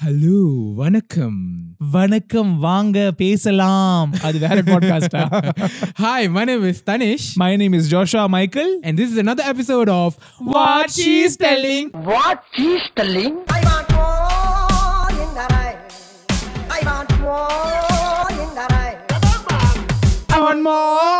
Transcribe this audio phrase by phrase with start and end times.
[0.00, 0.37] Hello
[0.79, 1.39] வணக்கம்
[1.95, 5.21] வணக்கம் வாங்க பேசலாம் அது வேற பாட்காஸ்டா
[6.03, 9.91] Hi, my name is Tanish, my name is ஜோஷா Michael and this is another episode
[9.97, 10.09] of
[10.53, 11.85] What She's Telling.
[12.09, 13.35] What she's telling?
[13.57, 15.77] I want more in the rain.
[16.77, 18.97] I want more in the rain.
[20.29, 20.81] I want more
[21.11, 21.19] in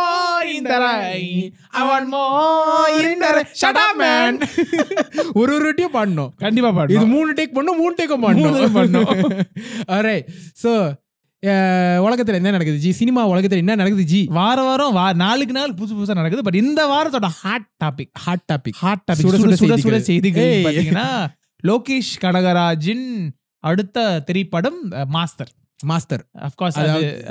[0.82, 1.52] rain.
[1.72, 2.86] I want more.
[3.00, 3.46] In the rain.
[3.62, 4.32] Shut up, man.
[5.40, 7.78] ஒரு ஒரு வாட்டியும் பாடணும் கண்டிப்பா இது பாடு மூணு take பண்ணும்.
[7.78, 10.20] மூணு டேக்கும் take பண்ணணும்
[10.62, 10.72] so
[11.42, 12.78] uh, உலகத்துல என்ன நடக்குது?
[12.78, 14.20] ஜி சினிமா உலகத்துல என்ன நடக்குது ஜி?
[14.30, 18.78] வார வாரம் வா நாளுக்கு நாள் புதுசு புதுசா நடக்குது பட் இந்த வாரத்தோட hot topic hot topic
[18.82, 20.52] hot topic சுட சுட சுட செய்திகள்.
[20.66, 21.08] பாத்தீங்கன்னா
[21.64, 23.06] லோகேஷ் கனகராஜின்
[23.64, 24.78] அடுத்த திரைப்படம்
[25.08, 25.50] Master.
[25.84, 26.76] Master of course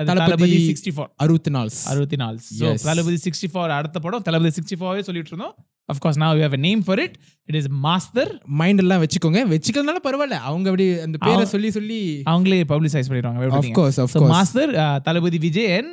[0.09, 2.37] Thalapathy sixty four அறுபத்தி நாள் அறுபத்தி நாலு.
[2.49, 2.63] ஸோ.
[2.83, 5.55] தளபதி சிக்ஸ்டி ஃபோர் அடுத்த படம் தளபதி சிக்ஸ்டி ஃபோர்வே சொல்லிட்டு இருந்தோம்.
[5.90, 7.12] அஃப்கோர்ஸ் நான் you have name for it
[7.48, 8.30] it is master
[8.60, 13.50] mind எல்லாம் வச்சுக்கோங்க வச்சுக்கிறதுனால பரவாயில்ல அவங்க அப்படி அந்த பேரை அவ- சொல்லி சொல்லி அவங்களே பப்ளிசைஸ் பண்ணிடுவாங்க
[13.58, 14.72] of course of so course master
[15.06, 15.92] Thalapathy Vijay and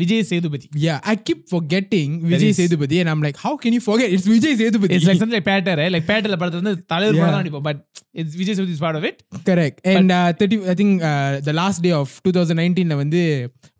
[0.00, 3.82] Vijay Sethupathi yeah i keep forgetting vijay is- sethupathi and i'm like how can you
[3.88, 7.22] forget it's vijay sethupathi it's like something Petta like பேட்டர்ல படத்துல வந்து தலைவர் Yeah.
[7.22, 7.80] படம் தான் நடிப்போம் but
[8.20, 11.54] it's Vijay Sethupathi is part of it correct and uh, 30 i think uh, the
[11.54, 13.22] last day of 2019 ல வந்து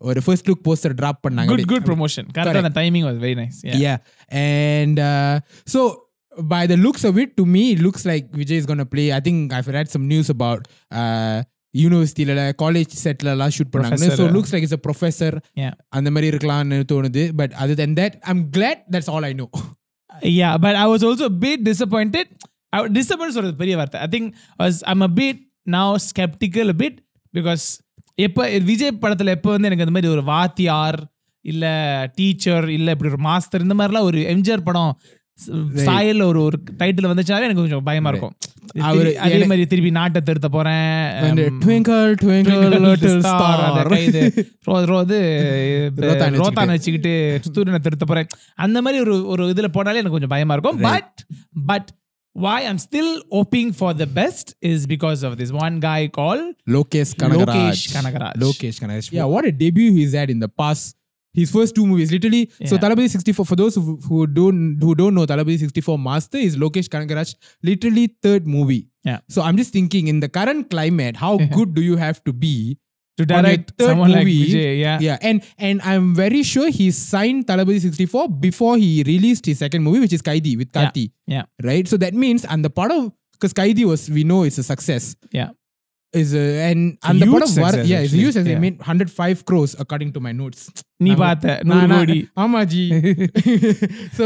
[0.01, 3.59] ஒரு first look poster drop பண்ணாங்க குட் குட் ப்ரொமோஷன் கரெக்டாக அந்த timing was very nice
[3.83, 3.97] yeah
[4.43, 5.35] and uh,
[5.67, 5.81] so
[6.51, 9.07] by the looks of it to me it looks like vijay is going to play
[9.13, 10.61] i think i've read some news about
[10.93, 11.39] uh
[11.73, 15.73] யூனிவர்சிட்டியில college செட்ல எல்லாம் shoot பண்ணாங்க Professor, so uh, looks like is a professor Yeah.
[15.97, 19.47] அந்த மாதிரி இருக்கலாம்னு தோணுது but அது தென் that I'm glad that's all I know
[20.39, 22.25] Yeah, but I was also a bit disappointed.
[22.73, 26.97] I, disappointed சொல்றது பெரிய வார்த்தை I think was I'm a bit now sceptical bit
[27.33, 27.65] because
[28.17, 30.99] எப்போ விஜய் படத்தில் எப்போ வந்து எனக்கு அந்த மாதிரி ஒரு வாத்தியார்
[31.45, 31.73] இல்லை
[32.19, 34.93] டீச்சர் இல்லை இப்படி ஒரு மாஸ்டர் இந்த மாதிரிலாம் ஒரு எம்ஜிஆர் படம்
[35.82, 38.34] சாயல்ல ஒரு ஒரு டைட்டில் வந்துச்சாவே எனக்கு கொஞ்சம் பயமா இருக்கும்
[38.86, 40.88] அவரு அதே மாதிரி திருப்பி நாட்டை திருத்த போறேன்
[41.62, 44.22] ட்விங்கிள் ட்விங்கிள் லிட்டில் ஸ்டார் அந்த ஸ்டார் கைது
[44.68, 45.20] ரோ- ரோ- இது
[46.06, 47.12] ரோத்தான் ரோத்தான் வச்சுக்கிட்டு
[47.48, 51.14] சூரியனை திருத்த போறேன் அந்த மாதிரி ஒரு ஒரு இதுல போனாலே எனக்கு கொஞ்சம் பயமா இருக்கும் but
[51.66, 51.88] but
[52.36, 57.12] why I'm still hoping for the best is because of this one guy called Lokesh
[57.14, 57.56] Kanagaraj.
[57.56, 58.34] Lokesh Kanagaraj.
[58.36, 59.08] Lokesh Kanagaraj.
[59.12, 60.86] Yeah, what a debut he's had in the past.
[61.38, 62.50] His first two movies, literally.
[62.64, 62.80] So Yeah.
[62.82, 63.44] Thalapathy 64.
[63.50, 67.34] For those who, who don't who don't know, Thalapathy 64 Master is Lokesh Kanagaraj.
[67.62, 68.86] Literally third movie.
[69.04, 69.18] Yeah.
[69.28, 72.78] So I'm just thinking, in the current climate, how good do you have to be
[73.18, 74.48] to direct third someone like movie?
[74.54, 74.78] Vijay.
[74.80, 74.98] Yeah.
[75.00, 79.82] Yeah, and and I'm very sure he signed Thalapathy 64 before he released his second
[79.82, 80.90] movie, which is Kaidi with Yeah.
[81.26, 81.44] Yeah.
[81.62, 81.86] Right.
[81.86, 85.14] So that means and the part of because Kaidi was we know it's a success.
[85.32, 85.50] Yeah
[86.13, 88.19] Is a, and a and the huge part of war, success, yeah, it's a actually.
[88.23, 88.51] huge success.
[88.51, 88.57] Yeah.
[88.57, 90.59] It made 105 crores according to my notes.
[91.05, 92.83] நீ நான் பார்த்த நான் நூறு நான்- கோடி ஆமா G
[94.19, 94.25] so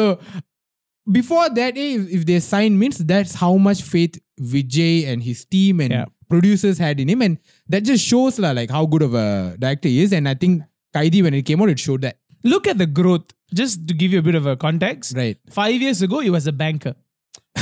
[1.07, 4.15] before that eh, if, if they sign means that's how much faith
[4.53, 6.05] Vijay and his team and Yeah.
[6.33, 7.35] producers had in him and
[7.73, 9.27] that just shows la, like how good of a
[9.63, 10.55] director he is and I think
[10.93, 12.17] Kaidi when it came out it showed that
[12.53, 15.77] look at the growth just to give you a bit of a context right five
[15.85, 16.95] years ago he was a banker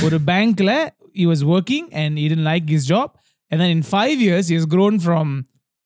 [0.06, 0.72] ஒரு பேங்க்ல
[1.20, 3.08] he was working and he didn't like his job
[3.50, 5.26] and then in five years he has grown from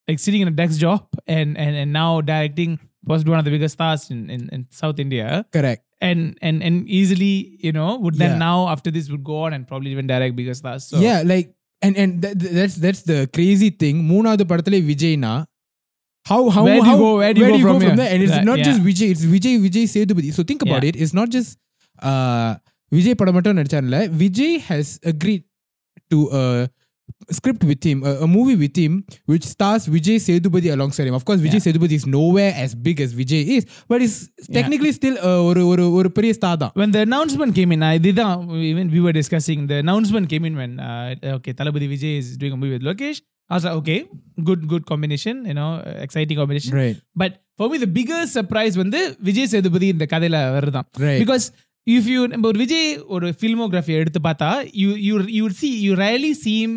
[0.09, 2.71] like sitting in a desk job and and, and now directing
[3.11, 5.27] possibly one of the biggest stars in, in, in South India
[5.57, 7.33] correct and and and easily
[7.67, 8.47] you know would then Yeah.
[8.49, 11.49] now after this would go on and probably even direct bigger stars so yeah like
[11.83, 15.33] and and that, that's that's the crazy thing மூணாவது படத்துல விஜய்னா
[16.27, 17.95] how how Where do you how, go- where do you go from here?
[18.01, 18.67] there and it's Right, not yeah.
[18.69, 20.91] just Vijay it's Vijay Vijay Sethupathi so think about Yeah.
[20.91, 21.51] it it's not just
[22.11, 22.51] uh
[22.93, 25.43] Vijay படம் மட்டும் நடிச்சார்ல Vijay has agreed
[26.13, 26.45] to a
[27.31, 28.93] script with him a, a movie with him
[29.27, 31.67] which stars Vijay Sethupathi alongside him of course Vijay Yeah.
[31.67, 34.17] Sethupathi is nowhere as big as Vijay is but it's
[34.59, 37.99] technically still uh, ஒரு ஒரு ஒரு பெரிய star தான் when the announcement came in, I
[38.07, 38.19] did
[38.71, 42.55] even we were discussing the announcement came in when uh, okay Talabadi Vijay is doing
[42.57, 43.21] a movie with Lokesh.
[43.51, 43.97] I was like, okay,
[44.49, 45.71] good, good combination, you know,
[46.07, 46.73] exciting combination.
[46.73, 51.47] right But for me, the biggest surprise வந்து விஜய் சேதுபதி இந்த கதையில வருதான் right because
[51.87, 54.51] if you நம்ம ஒரு விஜய் ஒரு filmography எடுத்து பார்த்தா
[54.83, 56.77] you you you see you rally seam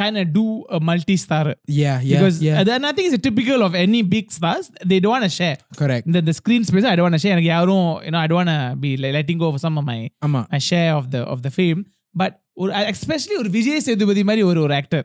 [0.00, 0.44] kind of do
[0.76, 4.26] a multi-star yeah yeah because yeah uh, and I think it's typical of any big
[4.36, 4.66] stars.
[4.90, 6.86] They don't want to share correct the, the screen space.
[6.90, 7.32] I don't want to share.
[7.36, 9.84] எனக்கு யாரும் you know I don't want to be like, letting go of some of
[9.90, 11.80] my ஆமா my share of the of the fame.
[12.20, 12.32] But
[12.62, 15.02] ஒரு especially ஒரு விஜய் சேதுபதி மாதிரி ஒரு ஒரு actor,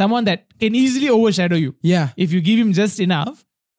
[0.00, 3.36] someone that can easily overshadow you yeah if you give him just enough.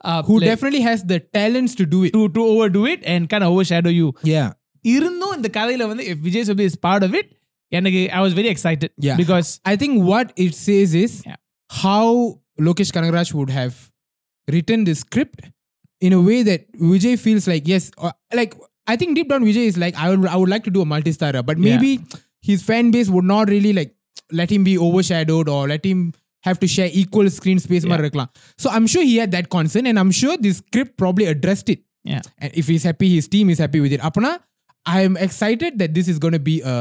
[0.09, 2.11] Uh, who like, definitely has the talents to do it.
[2.17, 4.09] to to overdo it and kind of overshadow you.
[4.35, 4.49] Yeah.
[4.95, 7.27] இருந்தும் இந்த கதையில வந்து if Vijay Sethupathi is part of it,
[7.71, 9.17] எனக்கு I was very excited Yeah.
[9.21, 11.37] because I think what it says is Yeah.
[11.69, 12.03] how
[12.67, 13.75] Lokesh Kanagaraj would have
[14.47, 15.39] written the script
[16.01, 16.61] in a way that
[16.91, 18.51] Vijay feels like, yes, or, like,
[18.87, 20.89] I think deep down Vijay is like, I would, I would like to do a
[20.93, 21.65] multi-starrer, but Yeah.
[21.69, 21.91] maybe
[22.49, 23.91] his fan base would not really like
[24.41, 25.99] let him be overshadowed or let him
[26.47, 28.29] have to share equal screen space மாதிரி இருக்கலாம்
[28.61, 31.81] so i'm sure he had that concern and i'm sure this script probably addressed it
[32.13, 32.21] Yeah.
[32.43, 34.31] and if he's happy his team is happy with it அப்பனா
[34.85, 36.75] i am excited that this is going to be a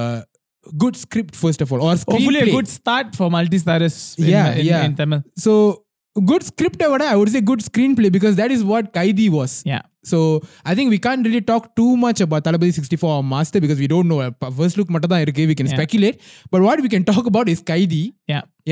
[0.78, 4.66] good script first of all or Hopefully a good start for multi-stars in, Yeah, in,
[4.66, 4.84] yeah.
[4.86, 5.24] in Tamil.
[5.36, 5.84] so
[6.32, 9.64] good script I would- I would say good screenplay because that is what kaidi was
[9.66, 9.82] Yeah.
[10.06, 13.82] So I think we can't really talk too much about Thalapathy sixty four Master because
[13.84, 14.18] we don't know
[14.58, 15.44] first look மட்டும் தான் இருக்கு.
[15.50, 16.18] We can speculate
[16.50, 18.04] but what we can talk about is Kaidi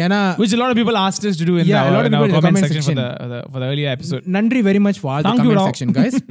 [0.01, 0.69] ஏன்னா which a lot
[4.35, 5.23] நன்றி very much for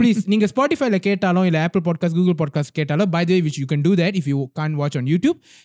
[0.00, 3.66] please நீங்க ஸ்பாட்டிஃபைல கேட்டாலும் இல்ல Apple podcast Google podcast கேட்டாலும் by the way which you
[3.72, 4.96] can do that if you can't watch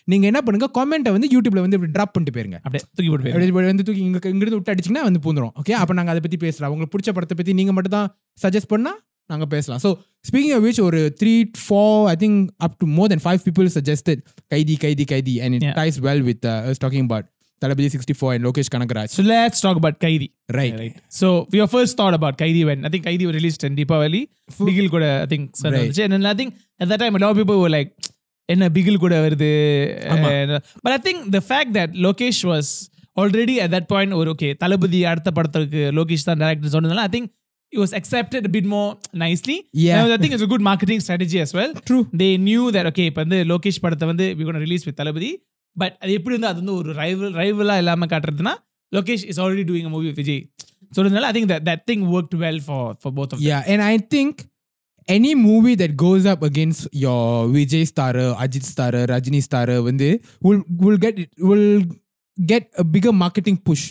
[0.04, 2.60] நீங்க என்ன பண்ணுங்க கமெண்ட வந்து youtube வந்து இப்படி பண்ணிட்டு போயிருங்க.
[2.66, 5.54] அப்படியே தூக்கி வந்து தூக்கி இங்க விட்டு அடிச்சீங்கன்னா வந்து பூந்துரும்.
[5.62, 6.72] ஓகே அப்ப நாங்க அத பத்தி பேசலாம்.
[6.72, 8.08] உங்களுக்கு பிடிச்ச படத்தை பத்தி நீங்க மட்டும் தான்
[8.44, 8.92] சஜஸ்ட் பண்ணா
[9.30, 9.90] நாங்கள் பேசலாம் ஸோ
[10.24, 11.34] ஸ்பீக்கிங் ஆஃப் விச் ஒரு three
[11.64, 15.68] four I think up to more then five people suggested Kaithi Kaithi Kaithi and it
[15.80, 16.44] ties well with
[16.84, 17.28] talking about
[17.62, 19.08] Thalapathy 64 and Lokesh Kanagaraj.
[19.08, 20.26] So let's talk about Kaidi.
[20.50, 20.80] Right.
[21.10, 24.20] So your first thought about Kaidi when I think Kaidi was released in Deepavali.
[24.50, 25.44] F- Bigil I think
[26.06, 26.50] and I think
[26.80, 27.92] at that time a lot of people were like
[28.48, 29.46] என்ன பிகில் கூட வருது
[30.84, 32.70] but I think the fact that Lokesh was
[33.16, 37.30] already at that point ஒரு okay Thalapathy அடுத்த படத்துக்கு லோகேஷ் தான் director சொன்னதுனால I think
[37.70, 39.68] it was accepted a bit more nicely.
[39.72, 40.04] Yeah.
[40.04, 41.74] And I think it's a good marketing strategy as well.
[41.74, 42.08] True.
[42.12, 45.40] They knew that, okay, Lokesh Padatha, we're going to release with Thalapathy.
[45.76, 47.66] But they put in that no rival, rival
[48.94, 50.48] Lokesh is already doing a movie with Vijay.
[50.92, 53.48] So I think that, that thing worked well for, for both of them.
[53.48, 54.46] Yeah, and I think
[55.08, 60.20] any movie that goes up against your Vijay starer, Ajit starer, Rajini starer, when they
[60.40, 61.82] will will get will
[62.38, 63.84] get bigger marketing push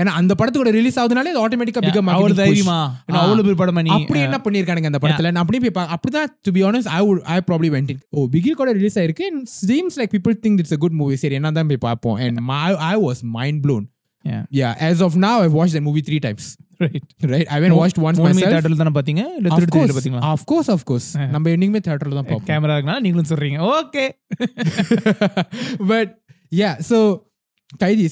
[0.00, 2.78] ஏன்னா அந்த படத்தோட release ஆகுதுனாலே ஆட்டோமேட்டிக்கா figure marketing தைரியமா?
[3.20, 5.30] அவ்வளவு பெரிய படம் அப்படி என்ன பண்ணிருக்கானுங்க அந்த படத்துல?
[5.34, 8.72] நான் அப்படியே போய் அப்படிதான் to be honest I would I probably went oh Bigil கூட
[8.78, 9.26] ரிலீஸ் ஆயிருக்கு.
[9.68, 12.16] Seems like people think it's a good movie சரி என்ன தான் போய் பார்ப்போம்.
[12.24, 12.40] And
[12.92, 13.84] I was mind blown
[14.58, 16.48] yeah as of now I watch the movie three times
[16.84, 20.44] right right I when watch once myself தியேட்டர்ல தான் பாத்தீங்க இல்ல திருடு தியேட்டர்ல பாத்தீங்களா ஆஃப்
[20.52, 23.58] கோர்ஸ் ஆஃப் கோர்ஸ் நம்ம என்னைக்குமே தியேட்டர்ல தான் பாப்போம் கேமரா இருக்கனா நீங்களும் சொல்றீங்க.
[23.78, 24.04] Okay
[25.92, 26.12] but
[26.62, 26.98] yeah so
[27.80, 28.04] Kaidi,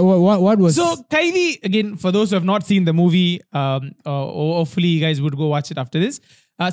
[0.00, 3.90] what, what was So Kaidi again for those who have not seen the movie, um,
[4.06, 4.24] uh,
[4.56, 6.20] hopefully you guys would go watch it after this.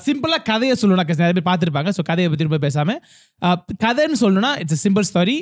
[0.06, 2.96] சிம்பிளா கதையை சொல்லணும்னா நிறைய பேர் பார்த்துருப்பாங்க so கதையை பற்றி ரொம்ப பேசாம
[3.42, 5.38] Uh, கதைன்னு சொல்லணும்னா இட்ஸ் சிம்பிள் ஸ்டாரி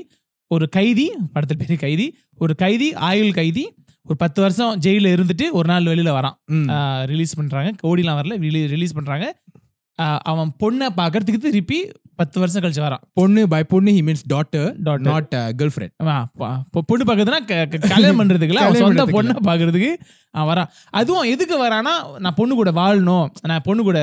[0.48, 3.64] ஒரு கைதி படத்தில் பேர் கைதி ஒரு கைதி ஆயுள் கைதி
[4.02, 7.06] ஒரு பத்து வருஷம் ஜெயில இருந்துட்டு ஒரு நாள் வெளியில வரான்.
[7.06, 9.55] ரிலீஸ் பண்றாங்க கோடிலாம் வரல ரிலீஸ் பண்றாங்க Uh,
[9.96, 13.02] அவன் பொண்ணை பார்க்கறதுக்கு திருப்பி பத்து வருஷம் கழிச்சு வரான்.
[13.14, 14.76] பொண்ணு by பொண்ணு Daughter.
[14.86, 16.08] not uh, girlfriend.
[16.08, 17.46] ஆ, ப- பொ- பொண்ணு பார்க்கறதுனா
[17.80, 19.94] கல்யாணம் பண்றதுக்குல அவன் சொந்த பொண்ணை பார்க்கறதுக்கு
[20.32, 20.68] அவன் வரான்.
[20.90, 24.00] அதுவும் எதுக்கு வரானா நான் பொண்ணு கூட வாழணும் நான் பொண்ணு கூட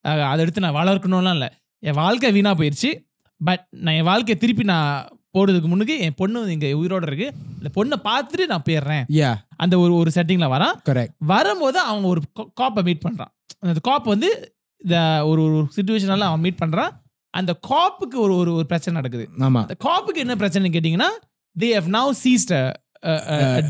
[0.00, 1.48] அதை எடுத்து நான் வளர்க்கணும்லாம் இல்லை.
[1.78, 3.10] என் வாழ்க்கை வீணா போயிடுச்சு
[3.44, 7.32] பட் நான் என் வாழ்க்கையை திருப்பி நான் போடுறதுக்கு முன்னுக்கு என் பொண்ணு இங்க உயிரோட இருக்கு.
[7.62, 9.02] இந்த பொண்ணை பார்த்துட்டு நான் போயிடுறேன்.
[9.56, 10.72] அந்த ஒரு ஒரு செட்டிங்ல வரான்.
[10.88, 11.08] Correct.
[11.18, 13.42] வரும்போது அவன் ஒரு காப்பை மீட் பண்றான்.
[13.58, 14.53] அந்த காப் வந்து
[14.84, 16.92] இந்த ஒரு ஒரு சுச்சுவேஷனால அவன் மீட் பண்றான்.
[17.34, 19.26] அந்த காப்புக்கு ஒரு ஒரு ஒரு பிரச்சனை நடக்குது.
[19.44, 19.60] ஆமா.
[19.64, 21.10] அந்த காப்புக்கு என்ன பிரச்சனை கேட்டிங்கன்னா
[21.60, 22.72] they have now seized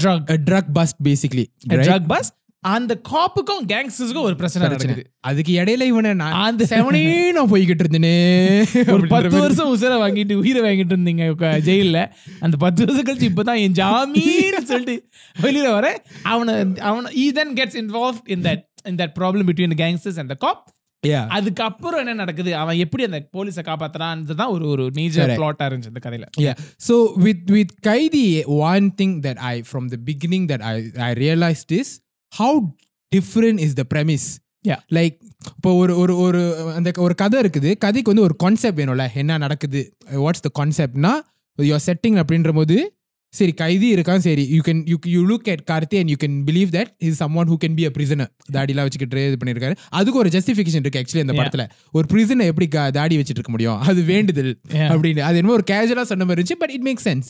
[0.03, 0.65] drug a drug.
[0.79, 1.87] Bust basically right?
[1.87, 5.03] Drug bust அந்த காப்புக்கும் கேங்ஸ்டர்ஸ்க்கும் ஒரு பிரச்சனை நடக்குது.
[5.21, 8.93] அதுக்கு இடையில இவனை நான் அந்த செவனே நான் போய்கிட்டு இருந்தேனே.
[8.93, 11.25] ஒரு பத்து வருஷம் உசுரை வாங்கிட்டு உயிரை வாங்கிட்டு இருந்தீங்க
[11.69, 11.99] ஜெயில்ல.
[12.41, 15.09] அந்த பத்து வருஷம் கழிச்சு இப்பதான் என் ஜாமீன் சொல்லிட்டு
[15.43, 16.55] வெளியில வர அவனை
[16.91, 20.84] அவனை he then gets involve in that in that problem between gangsters and cop yeah
[21.13, 22.57] அதுக்கப்புறம் என்ன நடக்குது?
[22.57, 25.41] அவன் எப்படி அந்த போலீஸை காப்பாத்துறான்னு தான் ஒரு ஒரு மேஜர் Correct.
[25.41, 26.55] பிளாட்டா இருந்துச்சு இந்த கதையில.
[26.79, 31.73] So with with kaidi one thing that i from the beginning that i i realized
[31.73, 32.01] is
[32.33, 32.75] how
[33.13, 34.39] different is the premise.
[34.69, 34.77] Yeah.
[34.93, 35.17] Like
[35.57, 37.77] இப்போ ஒரு ஒரு ஒரு அந்த ஒரு கதை இருக்குது.
[37.77, 39.15] கதைக்கு வந்து ஒரு கான்செப்ட் வேணும்ல.
[39.15, 39.97] என்ன நடக்குது?
[40.13, 41.13] வாட்ஸ் த கான்செப்ட்னா
[41.59, 42.97] யுவர் செட்டிங் அப்படின்ற போது
[43.35, 46.71] சரி கைதி இருக்கான் சரி you can you you look at Karthi and you can believe
[46.77, 50.85] that is someone who can be a prisoner தாடிலாம் வச்சுக்கிட்டு இது பண்ணியிருக்காரு அதுக்கு ஒரு ஜஸ்டிஃபிகேஷன்
[50.85, 51.35] இருக்கு ஆக்சுவலி அந்த.
[51.41, 54.53] படத்துல ஒரு பிரிசனை எப்படி தாடி வச்சுட்டு இருக்க முடியும் அது வேண்டுதல்.
[54.91, 57.29] அப்படின்னு அது என்னமோ ஒரு கேஜுவலா சொன்ன மாதிரி இருந்துச்சு but it make sense.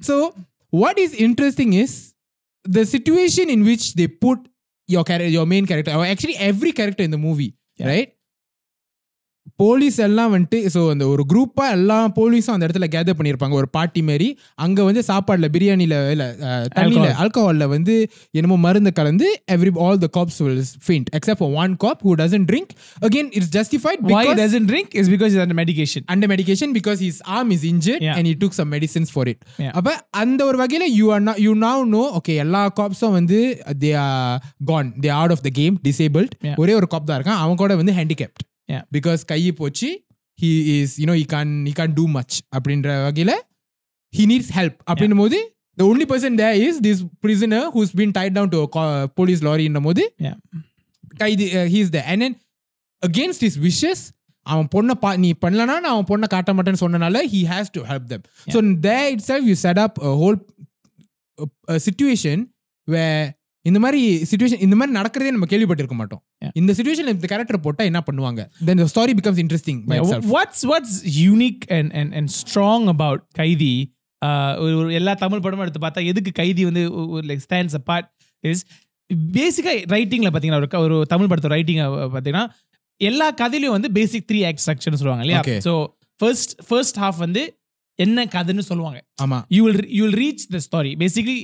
[0.00, 0.16] So
[0.72, 1.96] what is interesting is
[2.66, 4.44] the situation in which they put
[4.88, 7.48] your character your main character actually every character இந்த மூவி.
[7.90, 8.10] ரைட்
[9.60, 13.54] போலீஸ் எல்லாம் வந்துட்டு ஸோ அந்த ஒரு குரூப்பாக எல்லா போலீஸும் அந்த இடத்துல கேதர் பண்ணியிருப்பாங்க.
[13.54, 16.26] ஒரு பார்ட்டி மாரி அங்கே வந்து சாப்பாடில் பிரியாணியில் இல்லை
[16.76, 17.94] தண்ணியில் ஆல்கஹாலில் வந்து
[18.34, 22.72] என்னமோ மருந்து கலந்து every all the cops will faint except one cop who doesn't drink
[23.02, 27.52] again it's justified why doesn't drink is because under medication under medication because his arm
[27.56, 31.24] is injured and he took some medicines for it அப்போ அந்த ஒரு வகையில் you are
[31.28, 33.40] நா you now no okay எல்லா காப்ஸும் வந்து
[33.84, 37.40] they are gone they out of the game disabled ஒரே ஒரு காப் தான் இருக்கான்.
[37.44, 38.42] அவன் கூட வந்து handicapped
[38.73, 38.83] Yeah.
[38.95, 39.89] because கை போச்சு
[40.39, 43.33] he is you know he can't he can't do much அப்படின்ற வகையில
[44.13, 45.39] he needs help அப்படின்னும் போது
[45.79, 49.41] the only person there is this prisoner who's been tied down to a co- police
[49.47, 50.37] lorry in போது Yeah.
[51.21, 52.33] கைதி he's the and then
[53.03, 53.99] against his wishes
[54.51, 58.05] அவன் பொண்ணை பா நீ பண்ணலனா நான் அவன் பொண்ணை காட்ட மாட்டேன்னு சொன்னனால he has to help
[58.11, 58.21] them
[58.53, 60.37] so there itself you set up a whole
[61.37, 62.37] a, a situation
[62.87, 63.19] where
[63.66, 66.22] இந்த மாதிரி சுச்சுவேஷன் இந்த மாதிரி நடக்கிறதே நம்ம கேள்விப்பட்டிருக்க மாட்டோம்.
[66.54, 68.40] இந்த சுச்சுவேஷன் இந்த கேரக்டர் போட்டா என்ன பண்ணுவாங்க?
[68.66, 70.24] Then the story becomes interesting by Yeah, itself.
[70.24, 70.94] wh- what's what's
[71.30, 73.92] unique and and and strong about கைதி
[74.58, 76.82] ஒரு ஒரு எல்லா தமிழ் படமும் எடுத்து பார்த்தா எதுக்கு கைதி வந்து
[77.22, 78.08] லைக் ஸ்டாண்ட்ஸ் அபார்ட்
[78.40, 78.64] இஸ்
[79.32, 81.78] பேசிக்காக ரைட்டிங்கில் பார்த்தீங்கன்னா ஒரு ஒரு தமிழ் படத்தோட ரைட்டிங்
[82.14, 82.48] பார்த்தீங்கன்னா
[83.00, 85.60] எல்லா கதையிலையும் வந்து பேசிக் த்ரீ ஆக்ட் ஸ்ட்ரக்சர்னு சொல்லுவாங்க இல்லையா.
[85.60, 85.72] ஸோ
[86.16, 87.42] ஃபர்ஸ்ட் ஃபர்ஸ்ட் ஹாஃப் வந்து
[87.98, 88.98] என்ன கதைன்னு சொல்லுவாங்க.
[89.24, 89.38] ஆமா.
[89.56, 91.36] You will you will reach the story basically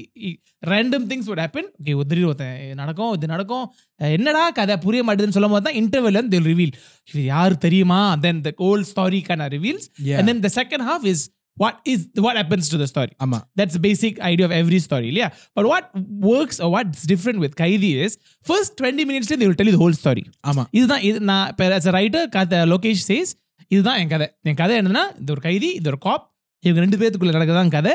[0.62, 3.66] random things would happen okay உதிரி ஒருத்தன் நடக்கும் இது நடக்கும்.
[4.00, 6.73] என்னடா கதை புரிய மாட்டேதுன்னு சொல்லும் போது தான் இன்டர்வெல் வந்து ரிவீல்
[7.09, 8.00] இது யார் தெரியுமா?
[8.25, 9.87] Then the whole ஸ்டாரிக்கான reveals
[10.19, 11.25] and then the second half is
[11.57, 13.38] what is what happens to the story ஆமா.
[13.61, 15.28] That's basic idea of every story இல்லையா?
[15.57, 15.88] But what
[16.33, 18.16] works what is different with Kaidi is
[18.47, 20.64] first twenty மினிட்ஸ்லேயே they will tell இது whole story ஆமா.
[20.78, 23.33] இதுதான் இது நான் இப்போ writer கதை Lokesh chase
[23.71, 24.26] இதுதான் என் கதை.
[24.49, 26.25] என் கதை என்னன்னா இது ஒரு கைதி இது ஒரு காப்
[26.64, 27.93] இவங்க ரெண்டு பேர்த்துக்குள்ளே நடக்குதான் கதை.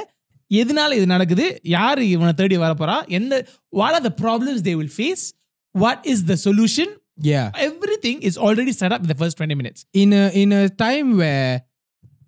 [0.52, 1.46] எதனால இது நடக்குது?
[1.76, 2.98] யார் இவனை தேடி வரப்போறா?
[3.10, 3.34] எந்த
[3.80, 5.24] what are the problems they will face
[5.76, 6.92] what is the solution
[7.68, 11.32] everything is already set up the first twenty minutes in in a time way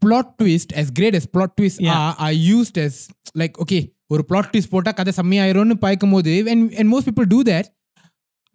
[0.05, 1.81] plot twist as great as plot twist
[2.25, 2.99] are used as
[3.39, 7.41] like okay ஒரு plot twist போட்டால் கதை செம்மையாயிரும்னு பார்க்கும் போது and and most people do
[7.43, 7.69] that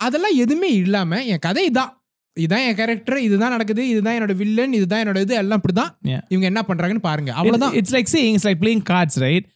[0.01, 1.93] அதெல்லாம் எதுவுமே இல்லாமல் என் கதை இதான்.
[2.37, 6.23] இதான் என் கேரக்டர் இதுதான் நடக்குது இதுதான் என்னோட வில்லன் இதுதான் என்னோட இது எல்லாம் இப்படிதான் Yeah.
[6.33, 9.47] இவங்க என்ன பண்றாங்கன்னு பாருங்க அவ்வளவுதான் it's like saying it's like playing cards right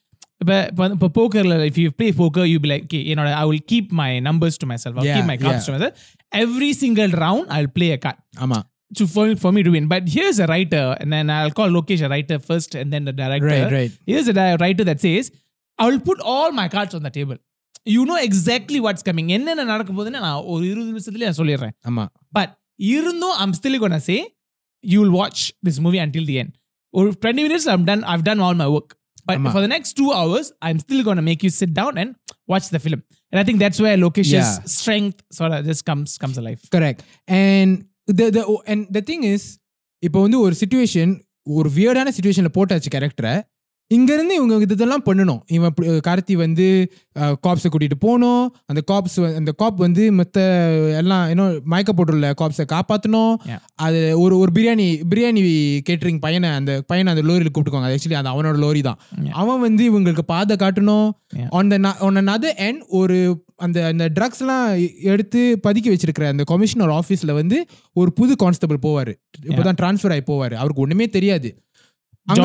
[0.42, 0.56] இப்போ
[0.97, 4.59] இப்போ போக்கரில் if you play poker you be like என்னோட I will keep my numbers
[4.62, 6.00] to myself keep my cards to myself
[6.45, 9.87] every single round I will play a card ஆமா to for, for me to win.
[9.87, 13.14] But here's a writer, and then I'll call Lokesh a writer first, and then the
[13.14, 13.49] director.
[13.49, 13.92] Right, right.
[14.06, 15.25] Here's a writer that says,
[15.78, 17.38] I will put all my cards on the table.
[17.87, 19.26] You know exactly what's coming.
[19.30, 22.04] என்னென்ன நடக்க போகுதுன்னு நான் ஒரு இருபது நிமிஷத்துல நான் சொல்லிடுறேன் ஆமா
[22.75, 24.20] பட் இருந்தும் I'm still gonna say
[24.84, 26.51] you will watch this movie until the end.
[26.89, 28.89] ஒரு 20 minutes I'm done I've done all my work.
[29.25, 29.51] But ஆமா.
[29.51, 32.10] for the next two hours, I'm still gonna make you sit down and
[32.48, 33.03] watch the film.
[33.32, 34.63] And I think that's where Lokesh's Yeah.
[34.80, 36.62] strength sort of just comes comes alive.
[36.75, 37.84] Correct and
[38.20, 39.58] the the and the thing is
[40.03, 43.44] இப்போ வந்து ஒரு situation ஒரு வியர்டான சுச்சுவேஷன்ல போட்டாச்சு கேரக்டரை
[43.95, 45.40] இங்க இருந்து இவங்க இதெல்லாம் பண்ணணும்.
[45.47, 45.75] இவன்
[46.07, 48.55] கார்த்தி வந்து காப்ஸை கூட்டிட்டு போகணும்.
[48.66, 50.38] அந்த காப்ஸ் அந்த காப் வந்து மத்த
[50.97, 53.35] எல்லாம் இன்னும் மயக்க போட்டுள்ள காப்ஸை காப்பாற்றணும்.
[53.75, 55.43] அது ஒரு ஒரு பிரியாணி பிரியாணி
[55.90, 58.99] கேட்டரிங் பையனை அந்த பையனை அந்த லோரியில் கூப்பிட்டுக்கோங்க ஆக்சுவலி அது அவனோட லோரி தான்.
[59.33, 61.11] அவன் வந்து இவங்களுக்கு பாதை காட்டணும்.
[61.50, 67.33] On the on another end ஒரு அந்த அந்த ட்ரக்ஸ்லாம் எடுத்து பதுக்கி வச்சிருக்கிற அந்த கமிஷனர் ஆஃபீஸ்ல
[67.33, 69.14] வந்து ஒரு புது கான்ஸ்டபிள் போவாரு.
[69.43, 70.55] இப்போதான் ட்ரான்ஸ்ஃபர் ஆகி போவாரு.
[70.55, 71.50] அவருக்கு ஒண்ணுமே தெரியாது.
[72.28, 72.42] அந்த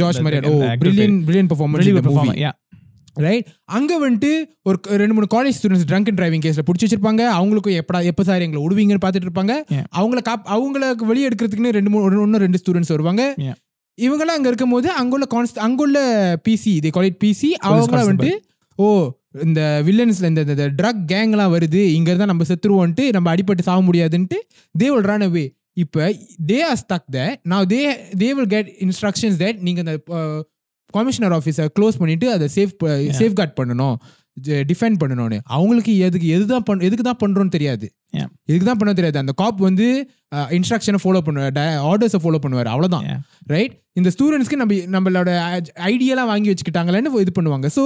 [0.00, 2.40] George Maryan oh brilliant brilliant.
[2.44, 2.54] Yeah.
[3.24, 4.30] Right அங்க வந்துட்டு
[4.62, 8.44] ஒரு ரெண்டு மூணு college students drunk and driving கேஸ்ல பிடிச்சி வச்சிருப்பாங்க அவங்களுக்கும் எப்படா எப்ப சார்
[8.46, 9.54] எங்களை விடுவீங்கன்னு பார்த்துட்டு இருப்பாங்க.
[9.98, 13.22] அவங்கள காப் அவங்களுக்கு வெளியே எடுக்கிறதுக்குன்னு ரெண்டு மூணு இன்னும் ரெண்டு ஸ்டூடெண்ட்ஸ் வருவாங்க.
[13.98, 15.98] இவங்கெல்லாம் அங்க இருக்கும்போது அங்குள்ள கான்ஸ்ட் அங்குள்ள
[16.48, 18.10] பிசி தி காலேஜ் பிசி அவங்கள constable.
[18.10, 18.32] வந்துட்டு
[18.74, 18.86] ஓ
[19.46, 24.38] இந்த வில்லன்ஸ்ல இந்த இந்த ட்ரக் கேங்லாம் வருது இங்க இருந்தா நம்ம செத்துருவோன்ட்டு நம்ம அடிபட்டு சாக முடியாதுன்ட்டு
[24.74, 25.44] தே வில் ரன் அவே
[25.76, 26.04] இப்போ
[26.50, 27.80] தே ஆர் ஸ்டக் த நான் they
[28.22, 29.96] they will get instructions that நீங்க அந்த
[30.94, 32.74] கமிஷனர் ஆஃபீஸை க்ளோஸ் பண்ணிட்டு அதை சேஃப்
[33.20, 33.96] சேஃப் கார்ட் பண்ணணும்.
[34.70, 35.38] டிஃபெண்ட் பண்ணணும்னு.
[35.54, 37.86] அவங்களுக்கு எதுக்கு எதுதான் பண்ண எதுக்கு தான் பண்றோம்னு தெரியாது.
[38.48, 39.18] எதுக்கு தான் பண்ண தெரியாது.
[39.22, 39.86] அந்த காப் வந்து
[40.56, 41.58] இன்ஸ்ட்ரக்ஷனை ஃபாலோ பண்ணுவார்
[41.90, 42.70] ஆர்டர்ஸை ஃபாலோ பண்ணுவார்.
[42.74, 43.06] அவ்வளவுதான்.
[43.10, 43.20] Yeah.
[43.54, 45.30] ரைட் இந்த ஸ்டூடெண்ட்ஸ்க்கு நம்ம நம்மளோட
[45.92, 47.68] ஐடியாலாம் வாங்கி வச்சுக்கிட்டாங்களேன்னு இது பண்ணுவாங்க.
[47.78, 47.84] ஸோ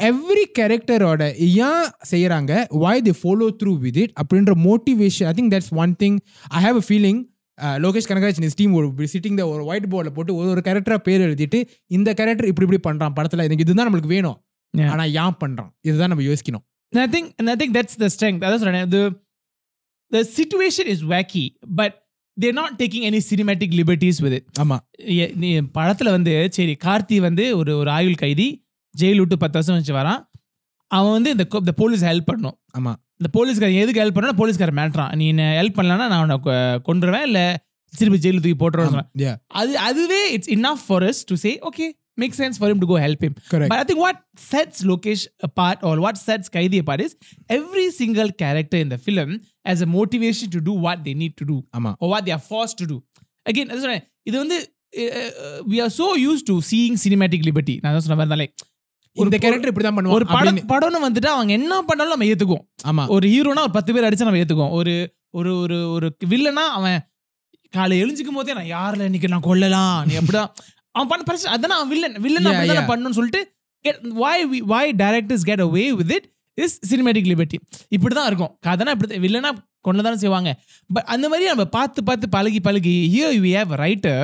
[0.00, 5.76] எவ்ரி கேரக்டரோட ஏன் செய்யறாங்க why they follow through with it அப்படின்ற motivation I think that's
[5.76, 6.18] one thing
[6.48, 7.30] I have a feeling
[7.62, 11.68] Lokesh Kanagaraj is team ஒரு சிட்டிங் ஒரு ஒயிட் போர்டில் போட்டு ஒரு ஒரு கேரக்டராக பேர் எழுதிட்டு
[11.86, 14.44] இந்த கேரக்டர் இப்படி இப்படி பண்றான் படத்துல எனக்கு இதுதான் நம்மளுக்கு வேணும்.
[14.78, 14.88] Yeah.
[14.88, 15.70] ஆனா ஏன் பண்றான்?
[15.80, 16.70] இதுதான் நம்ம யோசிக்கணும்.
[16.96, 18.42] And I think, and I think that's the strength.
[18.42, 19.10] That's what I, the
[20.12, 22.00] the situation is wacky, but
[22.40, 24.44] they're not taking any cinematic liberties with it.
[24.60, 24.78] ஆமா.
[25.08, 28.61] எ- நீ படத்துல வந்து சரி கார்த்தி வந்து ஒரு ஒரு ஆயுள் கைதி
[28.94, 30.20] ஜெயில் விட்டு பத்து வருஷம் வச்சு வரான்.
[30.90, 35.10] அவன் வந்து இந்த இந்த போலீஸ் ஹெல்ப் பண்ணும் ஆமாம் இந்த போலீஸ்காரன் எதுக்கு ஹெல்ப் பண்ணா போலீஸ்காரன் மேட்றான்.
[35.18, 36.38] நீ என்ன ஹெல்ப் பண்ணலன்னா நான் உன்னை
[36.88, 37.44] கொண்டுருவேன் இல்லை
[37.92, 41.86] திருப்பி ஜெயிலு தூக்கி போட்டுருவேன் அது அதுவே it's enough for us to say okay
[42.22, 43.34] make sense for him to go help him
[43.70, 44.20] but I think what
[44.50, 45.24] sets Lokesh
[45.60, 47.14] part or what sets Kaidi part is
[47.58, 49.32] every single character இந்த the film
[49.72, 52.44] as a motivation to do what they need to do ஆமாம் ஓ what they are
[52.50, 52.98] forced to do
[53.46, 54.58] again அது சொன்னேன் இது வந்து
[55.72, 58.44] we are so used to seeing cinematic liberty நான் சொன்ன மாதிரி தான்
[59.16, 62.64] இந்த கேரக்டர் இப்படி தான் ஒரு பண்ணுவான் படம் படம்னு வந்துட்டு அவங்க என்ன பண்ணாலும் நம்ம ஏத்துக்குவோம்.
[62.86, 63.04] ஆமா.
[63.08, 64.70] ஒரு ஹீரோனா ஒரு பத்து பேர் அடிச்சா நம்ம ஏத்துக்குவோம்.
[64.70, 64.94] ஒரு
[65.30, 66.98] ஒரு ஒரு ஒரு வில்லனா அவன்
[67.72, 70.06] காலை எழுஞ்சிக்கும் போதே நான் யாரில் இன்னைக்கு நான் கொல்லலாம்?
[70.06, 70.50] நீ அப்படிதான்.
[70.94, 72.90] அவன் பண்ண பிரச்சனை அதான் வில்லன் வில்லன் அப்படிதான்.
[72.90, 73.40] பண்ணணும்னு சொல்லிட்டு
[74.44, 76.24] we why directors get away with it
[76.58, 77.58] is cinematic liberty.
[77.88, 78.52] இப்படி தான் இருக்கும்.
[78.66, 79.50] கதைனா இப்படி வில்லனா
[79.80, 80.50] கொண்டு தானே செய்வாங்க.
[80.90, 84.22] பட் அந்த மாதிரி நம்ம பார்த்து பார்த்து பழகி பழகி here we have writer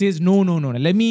[0.00, 1.08] says no no no let me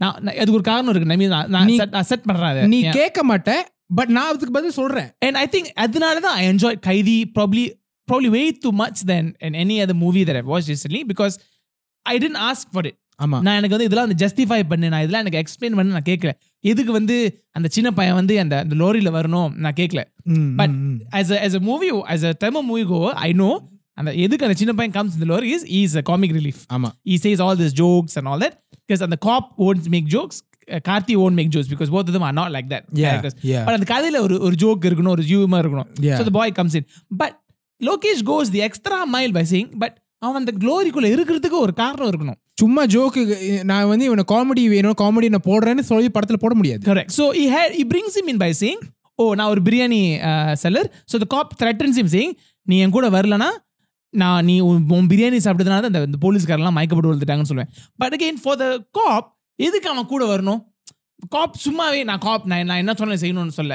[0.00, 3.62] நான் அதுக்கு ஒரு காரணம் இருக்கு நம்பி நான் செட் பண்றேன் நீ கேட்க மாட்டேன்
[3.96, 5.08] பட் நான் அதுக்கு பதில் சொல்றேன்.
[5.26, 7.64] அண்ட் ஐ திங்க் அதனால தான் I enjoy Kaidi probably
[8.08, 10.70] probably way too much then and any other movie that I watch
[11.12, 11.34] because
[12.06, 13.38] I didn't ask for it ஆமா.
[13.42, 16.30] நான் எனக்கு வந்து இதெல்லாம் அந்த ஜஸ்டிஃபை பண்ணு நான் இதெல்லாம் எனக்கு எக்ஸ்பிளைன் பண்ணு நான் கேட்கல.
[16.64, 17.16] எதுக்கு வந்து
[17.52, 19.50] அந்த சின்ன பையன் வந்து அந்த அந்த லோரியில வரணும்?
[19.56, 20.02] நான் கேட்கல.
[20.60, 20.74] But
[21.18, 23.50] as as a movie as a Tamil movie go I know
[23.98, 26.88] அந்த எதுக்கு அந்த சின்ன பையன் கம்ஸ் இந்த lorry is is a comic relief ஆமா.
[27.06, 28.56] He says all this jokes and all that
[28.88, 30.08] because and the cop won't make
[30.88, 33.36] Karthi won't make Jose because both them are not like that characters
[33.66, 35.88] but அந்த கதையில ஒரு ஒரு joke இருக்கணும் ஒரு ஜியூமா இருக்கணும்.
[36.18, 36.86] So the boy comes in
[37.20, 37.34] but
[37.80, 42.38] Lokesh goes the extra mile by sing but அவன் அந்த க்ளோரிக்குள்ளே இருக்கிறதுக்கு ஒரு காரணம் இருக்கணும்.
[42.62, 43.22] சும்மா ஜோக்கு
[43.70, 46.82] நான் வந்து இவனை காமெடி வேணும் காமெடி நான் போடுறேன்னு சொல்லி படத்தில் போட முடியாது.
[46.90, 48.82] Correct so hey he brings him in by sing
[49.22, 50.00] oh நான் ஒரு biryani
[50.64, 52.34] seller so the cop threatens him sing
[52.70, 53.50] நீ என் கூட வரலனா
[54.14, 54.54] நான் நீ
[54.92, 58.66] உன் பிரியாணி சாப்பிட்டதுனால தான் அந்த- போலீஸ்காரெல்லாம் மயக்கப்பட்டு விழுந்துட்டாங்கன்னு சொல்லுவேன் but again for the
[58.98, 59.28] cop
[59.58, 60.60] எதுக்கு அவன் கூட வரணும்
[61.32, 63.74] காப் சும்மாவே நான் காப் நான் நான் என்ன சொன்னேன் செய்யணும்னு சொல்ல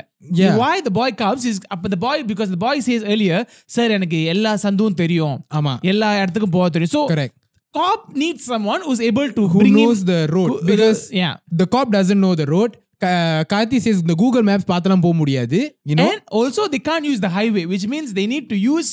[0.57, 4.19] why the boy comes is அப்ப the boy because the boy says earlier sir எனக்கு
[4.33, 7.35] எல்லா சந்தும் தெரியும் ஆமா எல்லா இடத்துக்கும் போக தெரியும் so correct
[7.75, 11.89] cop needs someone who's able to who knows the road who- because yeah the cop
[11.91, 12.71] doesn't know the road
[13.51, 15.59] Karthi says இந்த கூகுள் மேப்ஸ் பார்த்தலாம் போக முடியாது
[16.33, 18.89] also they can't use the highway which means they need to use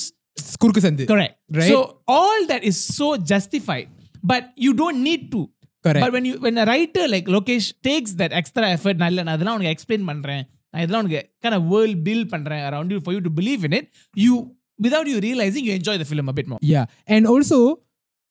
[0.62, 1.70] குறுக்கு சந்து correct Right.
[1.72, 1.78] so
[2.16, 3.88] all that is so justified
[4.32, 5.40] but you don't need to
[5.84, 6.02] Correct.
[6.04, 9.56] but when you when a writer like Lokesh takes that extra effort நல்ல நான் அதெல்லாம்
[9.58, 13.22] உனக்கு explain பண்றேன் நான் இதெல்லாம் உனக்கு kind of world build பண்றேன் around you for you
[13.28, 13.86] to believe in it
[14.24, 14.34] you
[14.78, 17.58] without you realizing you enjoy the film a bit more yeah and also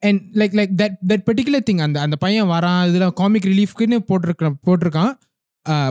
[0.04, 4.58] and like like that that particular thing அந்த அந்த பையன் வரான் இதுல comic ரிலீஃப்க்குன்னு போட்டிருக்கான்
[4.68, 5.14] போட்டிருக்கான்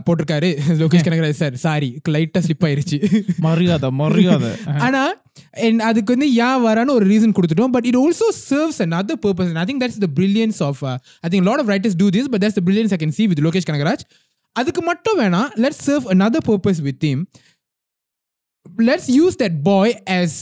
[0.06, 0.50] போட்டிருக்காரு.
[0.80, 1.54] Lokesh Kanagaraj sir.
[1.64, 2.98] Sorry லைட்டா slip ஆயிருச்சு.
[3.46, 4.50] மரியாதை மரியாதை.
[4.86, 5.02] ஆனா
[5.66, 7.72] அண்ட் அதுக்கு வந்து ஏன் வரானு ஒரு ரீசன் கொடுத்துட்டோம்.
[7.76, 11.48] But it also serves and other purpose I think that's the brilliance of I think
[11.50, 14.04] lot of writers do this but that's the brilliance I can see with Lokesh Kanagaraj
[14.56, 17.22] அதுக்கு மட்டும் வேணாம் let's serve another purpose with theme
[18.86, 20.38] let's use that boy as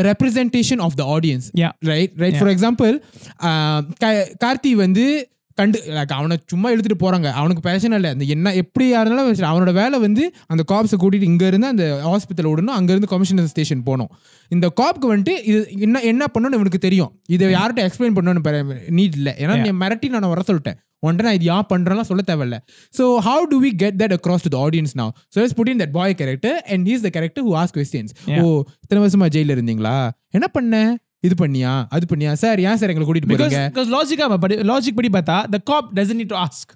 [0.00, 1.46] representation of the audience
[1.78, 2.94] right right for example
[4.44, 5.06] Karthi வந்து
[5.60, 7.28] கண்டு like அவனை சும்மா இழுத்துட்டு போறாங்க.
[7.40, 8.10] அவனுக்கு பிரச்சனை இல்லை.
[8.14, 12.76] அந்த என்ன எப்படியா இருந்தாலும் அவனோட வேலை வந்து அந்த காப்ஸை கூட்டிட்டு இங்க இருந்து அந்த ஹாஸ்பிட்டல் விடணும்.
[12.78, 14.10] அங்க இருந்து கமிஷனர் ஸ்டேஷன் போகணும்.
[14.56, 17.12] இந்த காப்க்கு வந்துட்டு இது என்ன என்ன பண்ணணும்னு இவனுக்கு தெரியும்.
[17.36, 19.34] இதை யார்கிட்ட எக்ஸ்பிளைன் பண்ணணும்னு நீட் இல்லை.
[19.44, 20.78] ஏன்னா நீ மிரட்டி நான் வர சொல்லிட்டேன்.
[21.06, 22.56] ஒன்றை நான் இது யா பண்றேன்லாம் சொல்ல தேவையில்ல.
[22.96, 25.06] So how do we get that across to the audience now?
[25.32, 28.12] So let's put in that boy character and he's the character who as questions.
[28.38, 28.46] ஓ
[28.84, 29.94] இத்தனை வருஷமா ஜெயில இருந்தீங்களா?
[30.38, 30.80] என்ன பண்ண?
[31.24, 35.10] இது பண்ணியா அது பண்ணியா சார் ஏன் சார் எங்களை கூட்டிட்டு போறீங்க because logic படி லாஜிக் படி
[35.16, 36.68] பார்த்தா the cop doesn't need to ask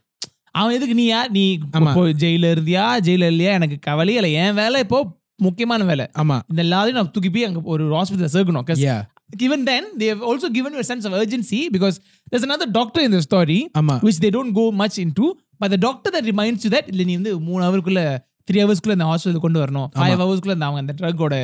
[0.54, 1.42] அவன் எதுக்கு நீ யார் நீ
[1.76, 1.92] ஆமா.
[2.22, 4.98] ஜெயில இருந்தியா ஜெயில இல்லையா எனக்கு கவலையே இல்லை என் வேலை இப்போ
[5.38, 9.08] முக்கியமான வேலை ஆமா இந்த எல்லாத்தையும் நான் தூக்கி போய் அங்க ஒரு ஹாஸ்பிட்டல் சேர்க்கணும்
[9.40, 11.94] even then they have also given you a sense of urgency because
[12.32, 15.26] there's another doctor in the story ஆமா which they don't go much into
[15.60, 18.02] but the doctor that reminds you that இல்லை நீ வந்து மூணு ஹவருக்குள்ள
[18.50, 19.88] three ஹவர்ஸ்க்குள்ள இந்த hospital கொண்டு வரணும்.
[20.00, 21.34] Five ஹவர்ஸ்க்குள்ள இந்த அவங்க அந்த ட்ரக்கோட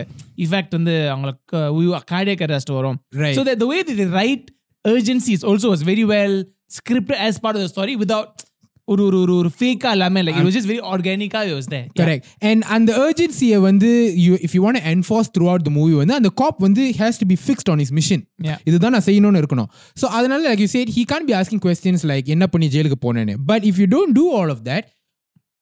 [0.47, 2.99] இஃபெக்ட் வந்து அவங்களுக்கு கார்டியக் அரெஸ்ட் வரும்.
[3.23, 3.37] Right.
[3.39, 4.47] so that the way that they write
[4.85, 6.37] urgency is also was very well
[6.79, 8.45] scripted as part of the story without
[8.93, 11.87] ஒரு ஒரு ஒரு ஒரு ஃபேக்கா இல்லாம like it was just very organicா it was there.
[11.89, 11.99] Yeah.
[11.99, 13.91] Correct and அந்த urgency-ய வந்து
[14.27, 17.37] you if you want enforce throughout the movie வந்து அந்த காப் வந்து has to be
[17.45, 18.23] fixed on his mission.
[18.69, 19.69] இதுதான் நான் செய்யணும்னு இருக்கணும்.
[20.03, 23.35] ஸோ அதனால like you said he can be asking questions like என்ன பண்ணி ஜெயிலுக்கு போனேன்னு?
[23.51, 24.89] But if you don't do all of that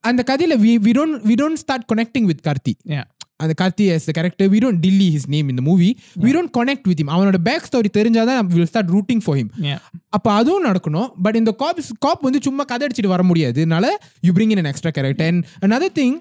[0.07, 2.75] அந்த கதையில we we don't we start connecting with Karthi
[3.37, 5.88] அந்த Karthi is the character we don't Dilli his name இந்த movie
[6.21, 9.51] we don't connect with him அவனோட back story தெரிஞ்சாதான் will start rooting for him
[10.09, 11.09] அப்போ அதுவும் நடக்கணும்.
[11.23, 13.87] But இந்த காப் காப் வந்து சும்மா கதை அடிச்சுட்டு வர முடியாதுனால
[14.21, 15.27] you bring in an extra character
[15.61, 16.16] and other thing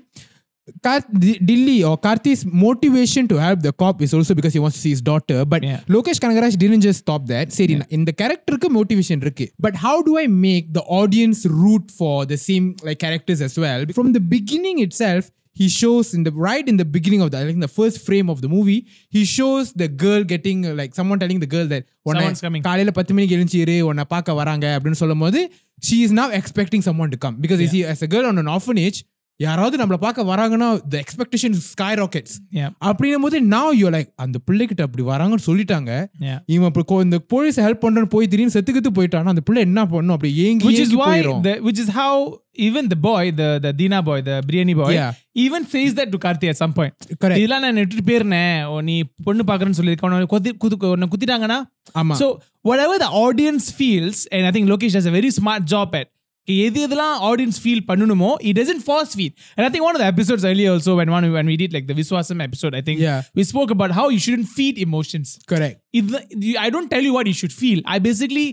[0.86, 4.76] Kar- Di- Dilly or Karti's motivation to help the cop is also because he wants
[4.76, 5.38] to see his daughter.
[5.52, 5.80] But Yeah.
[5.94, 7.52] Lokesh Kanagaraj didn't just stop that.
[7.56, 9.46] Say, in the character motivation இருக்கு.
[9.66, 13.80] But how do I make the audience root for the same like characters as well?
[13.98, 15.24] From the beginning itself,
[15.60, 18.28] he shows in the right in the beginning of the like in the first frame
[18.34, 18.78] of the movie,
[19.16, 22.62] he shows the girl getting uh, like someone telling the girl that உன்னை Someone's coming.
[22.68, 25.40] காலையில பத்து மணிக்கு எழுந்திரு உன்னை பார்க்க வராங்க அப்படின்னு சொல்லும் போது
[25.88, 28.50] she is now expecting someone to come because you see as a girl on an
[28.56, 28.98] orphanage
[29.39, 32.69] யாராவது நம்மள பார்க்க வராங்கன்னா the expectation sky rockets Yeah.
[32.81, 35.91] அப்படின்னும் போது now you're like அந்த பிள்ளைகிட்ட அப்படி வராங்கன்னு சொல்லிட்டாங்க.
[36.47, 40.31] இவன் அப்படி இந்த போலீஸ் ஹெல்ப் பண்றேன்னு போய் திடீர்னு செத்துக்கிட்டு போயிட்டானா அந்த பிள்ளை என்ன பண்ணும் அப்படி
[40.45, 41.13] ஏங்கி which is why
[41.47, 42.13] the, which is how
[42.67, 45.11] even the boy the the Dina boy the biryani boy Yeah.
[45.35, 47.39] even says that to Karthi at some point Correct.
[47.41, 51.59] இதெல்லாம் நான் விட்டுட்டு போயிருந்தேன் ஓ, நீ பொண்ணு பாக்குறேன்னு சொல்லியிருக்க உன்னை குத்தி குத்து உன்னை குத்திட்டாங்கன்னா
[52.01, 52.27] ஆமா so
[52.63, 56.07] whatever the audience feels and I think Lokesh does a very smart job at
[56.48, 60.08] எது எதெல்லாம் ஆடியன்ஸ் ஃபீல் பண்ணணுமோ it doesn't Phars feel and i think one of the
[60.12, 63.20] episodes earlier also when one when we did like the viswasam episode i think Yeah.
[63.38, 67.26] we spoke about how you shouldn't feed emotions correct இது I don't tell you what
[67.30, 67.78] you should feel.
[67.94, 68.46] I basically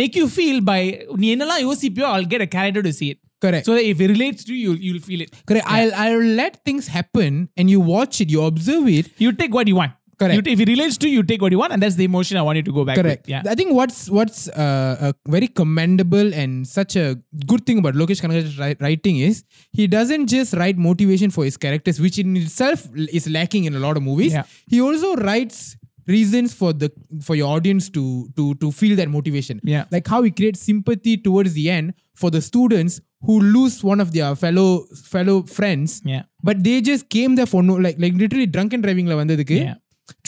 [0.00, 0.80] make you feel by
[1.22, 3.18] நீ என்னெல்லாம் யோசிப்பியோ I'll get a character to see it.
[3.44, 5.30] correct So that if it relates to you, you'll, you'll feel it.
[5.50, 9.52] correct I'll I'll let things happen and you watch it you observe it You take
[9.58, 9.94] what you want.
[10.19, 10.47] Correct.
[10.47, 12.41] You, if it relates to you, take what you want, and that's the emotion I
[12.41, 12.97] want you to go back.
[12.97, 13.25] Correct.
[13.25, 13.29] With.
[13.29, 13.43] Yeah.
[13.47, 18.21] I think what's what's uh, uh, very commendable and such a good thing about Lokesh
[18.21, 23.29] Kanagar's writing is he doesn't just write motivation for his characters, which in itself is
[23.29, 24.33] lacking in a lot of movies.
[24.33, 24.43] Yeah.
[24.67, 29.59] He also writes reasons for the for your audience to to to feel that motivation
[29.63, 34.01] yeah like how he creates sympathy towards the end for the students who lose one
[34.01, 38.13] of their fellow fellow friends yeah but they just came there for no like like
[38.13, 39.75] literally drunken driving la yeah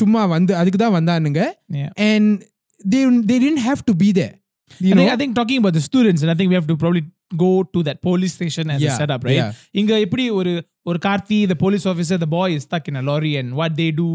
[0.01, 1.43] சும்மா வந்து அதுக்கு தான் வந்தானுங்க
[1.81, 1.91] Yeah.
[2.11, 2.27] and
[2.93, 3.01] they
[3.31, 4.35] they didn't have to be there
[4.87, 6.69] you I know think, I think talking about the students, and I think we have
[6.73, 7.03] to probably
[7.45, 9.39] go to that police station as a Yeah, setup, right?
[9.41, 9.51] yeah.
[9.81, 10.53] இங்க எப்படி ஒரு
[10.91, 13.91] ஒரு Karthi the police officer the boy is stuck in a lorry and what they
[14.03, 14.09] do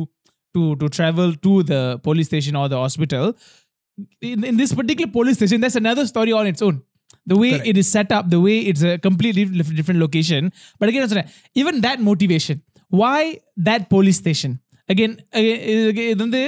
[0.55, 3.25] to to travel to the police station or the hospital
[4.31, 6.77] in, in this particular police station that's another story on its own
[7.31, 7.69] the way Correct.
[7.71, 10.41] it is set up the way it's a completely dif- different location
[10.79, 11.25] but again I'm sorry,
[11.61, 12.57] even that motivation
[13.01, 13.19] why
[13.69, 14.51] that police station
[14.92, 16.42] Again again, இது வந்து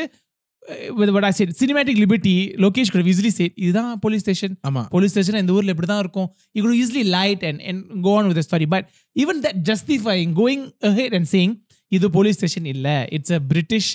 [0.62, 4.52] uh, with what I said cinematic liberty Lokesh could have easily said இதுதான் police station
[4.68, 8.14] ஆமா police station இந்த ஊர்ல இப்படி தான் இருக்கும் you could easily light and and go
[8.20, 8.84] on with the story but
[9.24, 11.52] even that justifying going ahead and saying
[11.96, 13.88] இது police station இல்ல it's a british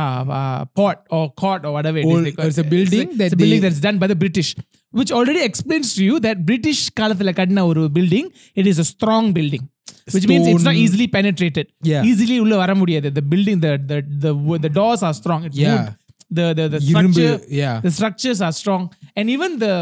[0.00, 2.70] uh, uh, port or court or whatever it is Old- they call it's a it.
[2.74, 4.50] building it's, that it's a building they- that's done by the british
[4.98, 8.26] which already explains to you that british காலத்துல கட்டின ஒரு building
[8.60, 9.64] it is a strong building
[10.13, 10.83] which means it's not Stone.
[10.83, 12.03] easily penetrated Yeah.
[12.03, 15.75] easily உள்ள வர முடியாது the building the the the, the doors are strong it's Yeah.
[15.75, 15.93] wood
[16.31, 18.81] the the the இரும்பு structure yeah the structures are strong
[19.17, 19.73] and even the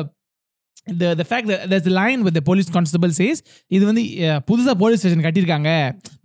[0.94, 3.38] the the fact that there's a line where the police constable says
[3.72, 5.72] இது வந்து அஹ், புதுசா police station கட்டியிருக்காங்க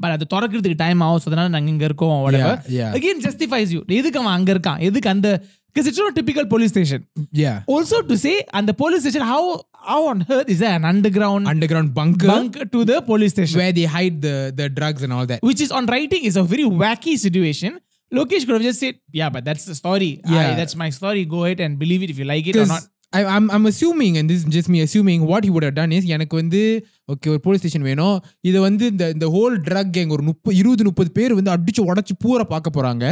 [0.02, 2.98] but அது திறக்கிறதுக்கு time ஆகும் so அதனால நாங்க இங்க இருக்கோம் whatever Yeah, yeah.
[2.98, 5.30] again justifies you எதுக்கு அவன் அங்க இருக்கான் எதுக்கு அந்த
[5.68, 7.00] because it's not a typical police station
[7.40, 9.42] yeah also to say and the police station how
[9.90, 13.72] how on earth is there an underground underground bunker bunk to the police station where
[13.78, 16.66] they hide the the drugs and all that which is on writing is a very
[16.82, 17.80] wacky situation
[18.12, 20.08] Lokesh could have just said, "Yeah, but that's the story.
[20.28, 20.38] Yeah.
[20.50, 21.20] I- that's my story.
[21.34, 23.66] Go ahead and believe it if you like it or because not." I, I'm, I'm
[23.66, 26.62] assuming and this is just me assuming what he would have done is எனக்கு வந்து
[27.09, 28.15] okay ஒரு police station வேணும்.
[28.41, 32.13] இதை வந்து இந்த இந்த whole drug gang ஒரு முப்பது இருபது முப்பது பேர் வந்து அடிச்சு உடச்சு
[32.23, 33.03] பூரா பார்க்க போறாங்க.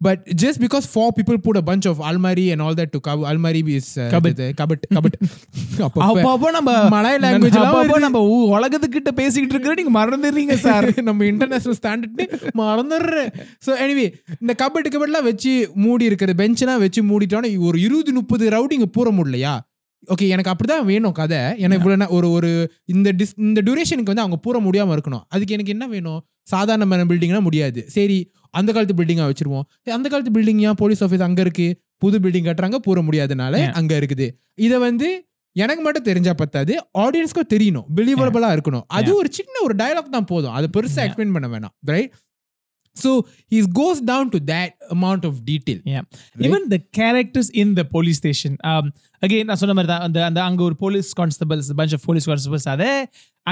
[0.00, 3.62] But just because four people put a bunch of almirah and all that to அல்மாரி
[3.78, 4.42] இஸ் Cupboard.
[4.60, 5.16] கபட் கபட்
[5.86, 7.98] அப்பப்போ நம்ம மலாய் language எல்லாம் அப்பப்போ.
[8.06, 8.20] நம்ம
[8.56, 12.22] உலகத்துக்கிட்ட பேசிக்கிட்டு இருக்கிற நீங்க மறந்துடுறீங்க சார் நம்ம இன்டர்நேஷனல் ஸ்டாண்டர்ட்
[12.62, 13.30] மறந்துடுறேன்.
[13.66, 14.06] ஸோ எனிவே
[14.40, 19.54] இந்த கபட்டு கபட்லாம் வச்சு மூடி இருக்கிற பெஞ்செல்லாம் வச்சு மூடிட்டோன்னா ஒரு இருபது முப்பது ரவுடிங்க பூர முடியலையா
[20.06, 21.38] ஓகே எனக்கு அப்படிதான் வேணும் கதை.
[21.58, 25.24] எனக்கு இவ்வளோ ஒரு ஒரு இந்த டிஸ் இந்த டியூரேஷனுக்கு வந்து அவங்க பூர முடியாம இருக்கணும்.
[25.28, 26.26] அதுக்கு எனக்கு என்ன வேணும்?
[26.42, 27.90] சாதாரண பில்டிங்னா முடியாது.
[27.90, 29.66] சரி அந்த காலத்து பில்டிங்காக வச்சிருவோம்.
[29.80, 31.80] சரி, அந்த காலத்து பில்டிங் ஏன் போலீஸ் ஆஃபீஸ் அங்க இருக்கு?
[31.96, 33.70] புது பில்டிங் கட்டுறாங்க பூர முடியாதனால.
[33.70, 34.30] அங்க இருக்குது.
[34.54, 35.08] இதை வந்து
[35.52, 37.84] எனக்கு மட்டும் தெரிஞ்சா பத்தாது ஆடியன்ஸ்க்கும் தெரியணும்.
[37.96, 38.82] பிலீவபிளா இருக்கணும்.
[38.86, 40.52] அது ஒரு சின்ன ஒரு டயலாக் தான் போதும்.
[40.52, 41.06] அது பெருசா Yeah.
[41.06, 42.12] எக்ஸ்பிளைன் பண்ண வேணாம் right
[42.97, 43.11] so
[43.53, 46.03] he's cos down to that amount of detail Yeah.
[46.47, 48.51] Even the characters in the police station.
[48.71, 48.85] Um,
[49.27, 52.65] again, நான் சொன்ன மாதிரி தான் அந்த அந்த அங்க ஒரு police constables bunch of police constables
[52.73, 53.01] are there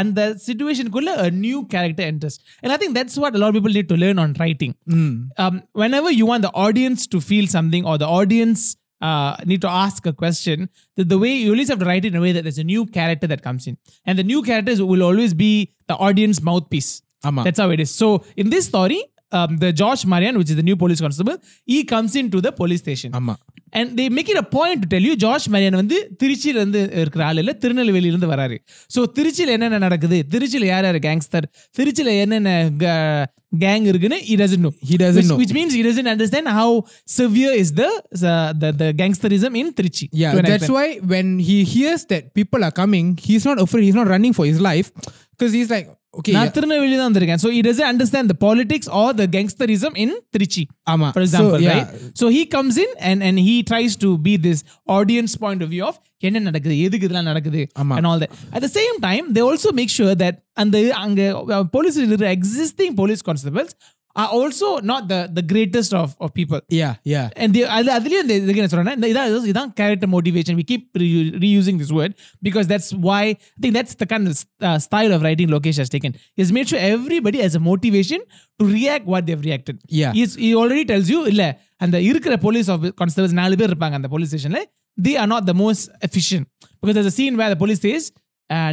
[0.02, 3.74] அந்த situationக்குள்ள a new character enters and I think that's what a lot of people
[3.80, 4.74] need to learn on writing
[5.44, 8.62] um, whenever you want the audience to feel something or the audience
[9.02, 10.58] uh, need to ask a question,
[10.98, 12.70] the, the way you always have to write it in a way that there's a
[12.74, 13.76] new character that comes in.
[14.08, 15.50] And the new characters will always be
[15.88, 16.92] the audience mouthpiece.
[17.30, 17.92] ஆமா That's how it is.
[18.02, 18.08] So
[18.42, 19.00] in this story,
[19.39, 21.37] um, the George Maryan, which is the new police constable,
[21.69, 23.11] he comes into the police station.
[23.21, 23.35] ஆமா
[23.73, 27.41] and they make it a point to tell you George Maryan வந்து திருச்சியிலேருந்து இருக்கிற ஆள்
[27.43, 28.57] இல்லை திருநெல்வேலியிலேருந்து வராரு
[28.95, 31.47] so திருச்சியில் என்னென்ன நடக்குது திருச்சியில் யார் யார் கேங்ஸ்டர்
[31.79, 32.53] திருச்சியில் என்னென்ன
[33.63, 36.75] கேங் இருக்குன்னு he doesn't know he doesn't know which means he doesn't understand how
[37.17, 37.85] severe is the
[38.83, 43.35] the gangsterism in Trichy yeah that's why when he hears that people are coming he
[43.39, 44.91] is not afraid he is not running for his life
[45.35, 45.89] because he is like
[46.20, 49.94] okay, நான் yeah, Tirunelveli தான் வந்திருக்கேன் so he doesn't understand the politics or the gangsterism
[50.04, 51.10] in Trichy ஆமா.
[51.18, 51.74] for example So, yeah.
[51.74, 51.90] right
[52.22, 54.62] so he comes in and and he tries to be this
[54.98, 55.98] audience point of view of
[56.30, 57.96] என்ன நடக்குது எதுக்கு இதெல்லாம் நடக்குது ஆமா.
[58.00, 61.22] and all that at the same time they also make sure that அந்த அங்க
[61.76, 63.72] police இருக்கிற existing police constables
[64.22, 67.28] are also not the the greatest of of people yeah, yeah.
[67.42, 70.84] and they அது அதுலயும் இந்த இதுக்கு என்ன சொல்றேன்னா இந்த இதான் இதான் character motivation we keep
[71.02, 72.12] re- reusing this word
[72.48, 74.34] because that's why I think that's the kind of
[74.70, 76.12] uh, style of writing Lokesh has taken
[76.44, 78.20] is made sure everybody has a motivation
[78.60, 80.12] to react what they've reacted Yeah.
[80.18, 81.46] He's, he already tells you இல்ல
[81.86, 84.62] அந்த இருக்கிற police of constables நாலு பேர் இருப்பாங்க அந்த police stationல
[85.06, 86.46] they are not the most efficient
[86.82, 87.82] because there's a scene where the police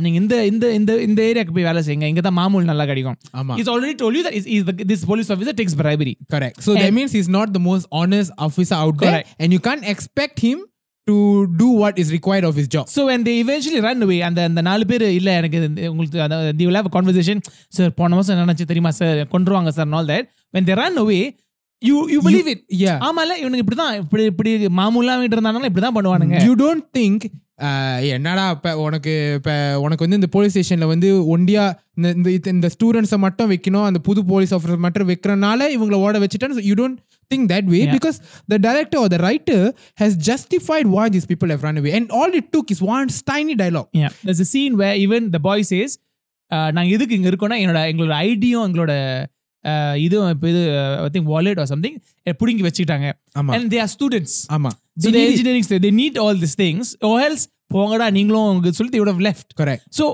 [0.03, 2.07] நீங்கள் இந்த இந்த இந்த இந்த ஏரியாவுக்கு போய் வேலை செய்யுங்க.
[2.11, 3.17] இங்கே தான் மாமூல் நல்லா கிடைக்கும்.
[3.39, 3.53] ஆமா.
[3.61, 7.15] Is already told you is is this police officer takes bribery correct so that means
[7.21, 10.61] is not the most honest officer out there and you can expect him
[11.07, 11.15] to
[11.61, 14.63] do what is required of his job so and they eventually run away அந்த அந்த
[14.69, 15.59] நாலு பேர் இல்லை எனக்கு
[15.91, 17.41] உங்களுக்கு அந்த they will conversation
[17.77, 21.21] sir போன மாதம் என்ன தெரியுமா சார் கொண்டுருவாங்க சார் நாள் that when they run away
[21.81, 22.61] you you believe it
[23.07, 26.37] ஆமால இவனுக்கு இப்படி தான் இப்படி இப்படி மாமூலாக இருந்தாலும் இப்படி தான் பண்ணுவானுங்க.
[26.47, 27.23] யூ டோன்ட் திங்க்
[28.09, 31.63] என்னடா இப்போ உனக்கு இப்போ உனக்கு வந்து இந்த போலீஸ் ஸ்டேஷனில் வந்து ஒண்டியா
[31.97, 36.55] இந்த இந்த இந்த ஸ்டூடெண்ட்ஸை மட்டும் வைக்கணும் அந்த புது போலீஸ் ஆஃபீஸர் மட்டும் வைக்கிறனால இவங்கள ஓட வச்சுட்டேன்
[36.69, 36.97] you don't
[37.31, 38.17] think that way because
[38.49, 39.57] the director or the writer
[40.01, 43.55] has justified why this people have run away and all it took is one ஸ்டைனி
[43.55, 43.89] dialogue
[44.25, 45.95] thus scene way even the boys is
[46.71, 48.93] நாங்கள் எதுக்கு இங்கே இருக்கோன்னா என்னோட எங்களோட ஐடியும் எங்களோட
[49.99, 50.61] இது இப்போ இது
[50.99, 51.97] I think wallet or something
[52.41, 53.07] பிடுங்கி வச்சுக்கிட்டாங்க.
[53.57, 57.45] அண்ட் தே ஆர் ஸ்டூடெண்ட்ஸ் ஆமாம் so they engineerings they need all this things O hells
[57.73, 60.05] போங்கடா நீங்களும் உங்களுக்கு சொல்லி தேவோட left correct so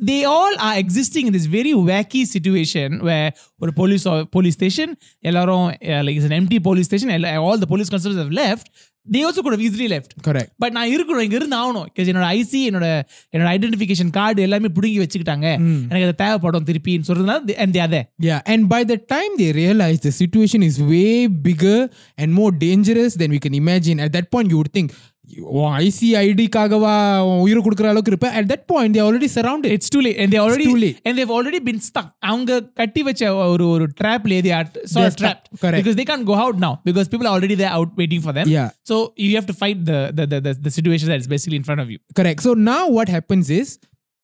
[0.00, 3.16] they all are existing in this very wacky situation way
[3.60, 5.66] ஒரு police police station எல்லாரும்
[6.06, 7.10] like is empty police station
[7.42, 8.68] all the police constables left
[9.07, 11.35] police constables have left they also could have easily left correct but நான் இருக்கணும் இங்க
[11.39, 12.87] இருந்து ஆகணும் because என்னோட IC என்னோட
[13.33, 15.47] என்னோட ஐடென்டிஃபிகேஷன் கார்டு எல்லாமே பிடுங்கி வச்சுக்கிட்டாங்க
[15.89, 19.51] எனக்கு அது தேவைப்படும் திருப்பின்னு சொல்றதுனால and they are there Yeah, and by the time they
[19.63, 21.79] realize the situation is way bigger
[22.17, 24.73] and more dangerous than we can imagine, at that point you would
[25.27, 26.93] think, உன் ஐசிஐடிக்காகவா
[27.43, 30.29] உயிர் கொடுக்குற அளவுக்கு இருப்ப at that point they are already surrounded it's too late and
[30.33, 30.97] they already too late.
[31.05, 35.11] and they've already been stuck அவங்க கட்டி வச்ச ஒரு ஒரு trapல they are sort They're
[35.13, 35.61] of trapped stuck.
[35.63, 35.79] Correct.
[35.81, 38.49] because they can't go out now because people are already there out waiting for them
[38.57, 38.69] Yeah.
[38.91, 41.67] so you have to fight the the the, the, the situation that is basically in
[41.69, 43.69] front of you correct so now what happens is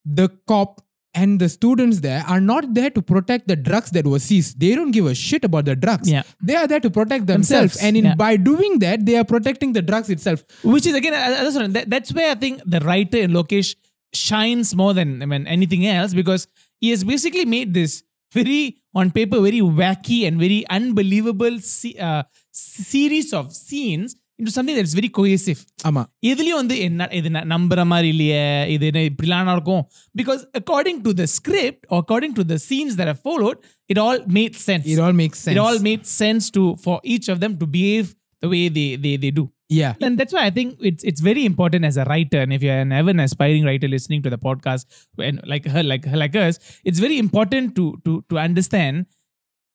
[0.06, 0.72] the cop
[1.15, 4.59] and the students there are not there to protect the drugs that were seized.
[4.61, 6.11] They don't give a shit about the drugs.
[6.11, 6.23] Yeah.
[6.43, 8.15] they are there to protect themselves, Themselves, and in yeah.
[8.15, 10.45] by doing that they are protecting the drugs itself.
[10.63, 13.75] Which is again that's where I think the writer in Lokesh
[14.13, 16.47] shines more than I mean anything else because
[16.81, 22.23] he has basically made this very on paper very wacky and very unbelievable se- uh,
[22.53, 25.62] series of scenes into something that's very cohesive.
[25.90, 28.44] ஆமா இதுலயும் வந்து என்ன இது ந- நம்புற மாதிரி இல்லையே
[28.76, 29.84] இது என்ன இப்படிலாம் நடக்கும்
[30.20, 33.58] because according to the script according to the scenes that followed
[33.94, 37.28] it all made sense it all makes sense it all made sense to for each
[37.34, 38.08] of them to behave
[38.44, 39.46] the way they they, they do
[39.80, 42.62] yeah and that's why I think it's it's very important as a writer, and if
[42.66, 44.84] you're an ever an aspiring writer listening to the podcast,
[45.20, 48.96] and like her, like like us, it's very important to to to understand.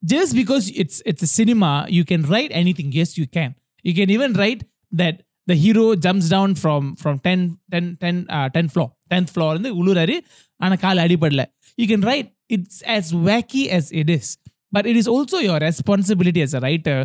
[0.02, 2.88] Just because it's it's a cinema, you can write anything.
[2.92, 3.52] Yes, you can.
[3.88, 4.62] You can even write
[5.00, 9.50] that the hero jumps down from from 10 10 10 uh, 10th floor 10th floor
[9.56, 10.16] வந்து உளுறாரு
[10.64, 11.42] ஆனா கால் அடிபடல
[11.80, 14.26] you can write it's as wacky as it is
[14.76, 16.98] but it is also your responsibility as a writer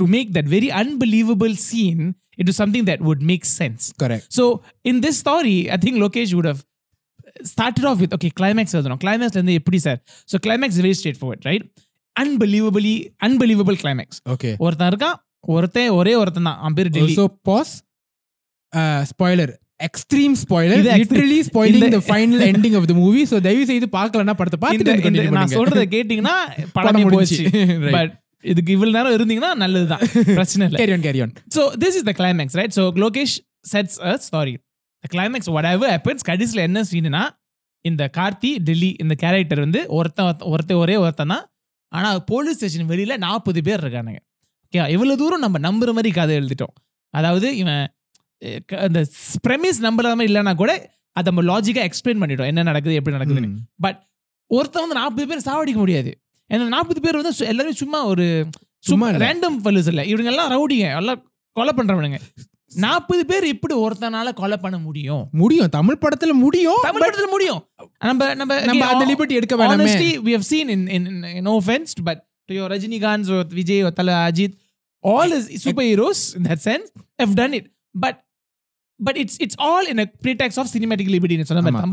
[0.00, 2.04] to make that very unbelievable scene
[2.40, 4.44] into something that would make sense correct so
[4.90, 6.62] in this story i think lokesh would have
[7.52, 10.00] started off with okay climax எழுதணும் climax ல இருந்து எப்படி sir
[10.30, 11.64] so climax is very straightforward right
[12.22, 12.96] unbelievably
[13.28, 16.59] unbelievable climax okay ஒருத்தன் இருக்கான் ஒருத்தன் ஒரே ஒருத்தன் தான்.
[16.61, 17.73] அவன் பேர் Dilli so boss
[19.11, 19.53] spoiler
[19.87, 24.59] extreme spoiler literally spoiling the final ending of the movie so தயவு செய்து பார்க்கலனா படத்தை
[24.63, 26.35] பார்த்துட்டு நான் சொல்றத கேட்டிங்கன்னா
[26.77, 27.43] படம் போச்சு.
[27.97, 28.11] பட்
[28.51, 30.03] இதுக்கு இவ்வளவு நேரம் இருந்தீங்கன்னா நல்லதுதான்
[30.37, 30.79] பிரச்சனை இல்லை.
[30.81, 31.21] Carry on carry
[31.57, 33.35] so this is the climax right so Lokesh
[33.73, 34.53] sets a story
[35.03, 37.23] the climax whatever happens என்ன சீன்னா
[37.85, 41.45] இந்த கார்த்தி டெல்லி இந்த கேரக்டர் வந்து ஒருத்தன் ஒருத்த ஒரே ஒருத்தன் தான்.
[41.91, 44.19] ஆனால் போலீஸ் ஸ்டேஷன் வெளியில் நாற்பது பேர் இருக்கானுங்க.
[44.77, 46.75] ஓகே எவ்வளவு தூரம் நம்ம நம்புற மாதிரி கதை எழுதிட்டோம்.
[47.09, 47.93] அதாவது இவன்
[48.77, 49.07] அந்த
[49.47, 52.45] பிரமிஸ் நம்புற மாதிரி இல்லைன்னா கூட அதை நம்ம லாஜிக்கா எக்ஸ்பிளைன் பண்ணிட்டோம்.
[52.45, 53.55] என்ன நடக்குது எப்படி நடக்குதுன்னு.
[53.79, 54.05] பட்
[54.47, 56.21] ஒருத்தன் வந்து நாற்பது பேர் சாவடிக்க முடியாது.
[56.53, 58.47] ஏன்னா நாற்பது பேர் வந்து எல்லாரும் சும்மா ஒரு
[58.79, 59.09] சும்மா.
[59.09, 60.05] ரேண்டம் ஃபெல்லஸ் இல்ல.
[60.05, 60.95] இவங்க எல்லாம் ரவுடிங்க.
[60.95, 62.19] எல்லாம் கொலை பண்றவனுங்க.
[62.73, 65.27] நாற்பது பேர் இப்படி ஒருத்தனால கொலை பண்ண முடியும்?
[65.31, 65.69] முடியும்.
[65.69, 67.69] தமிழ் படத்துல முடியும் தமிழ் படத்துல முடியும்.
[67.99, 69.95] நம்ம நம்ம நம்ம அந்த லிபர்ட்டி எடுக்க வேணாமே.
[70.35, 74.17] have seen in in, in no offense but to your Rajinikanth or Vijay or Tala
[74.29, 74.55] Ajit,
[75.01, 77.71] all his superheroes in that sense have done it.
[77.93, 78.23] But
[78.99, 81.41] but it's it's all in a pretext of cinematic liberty.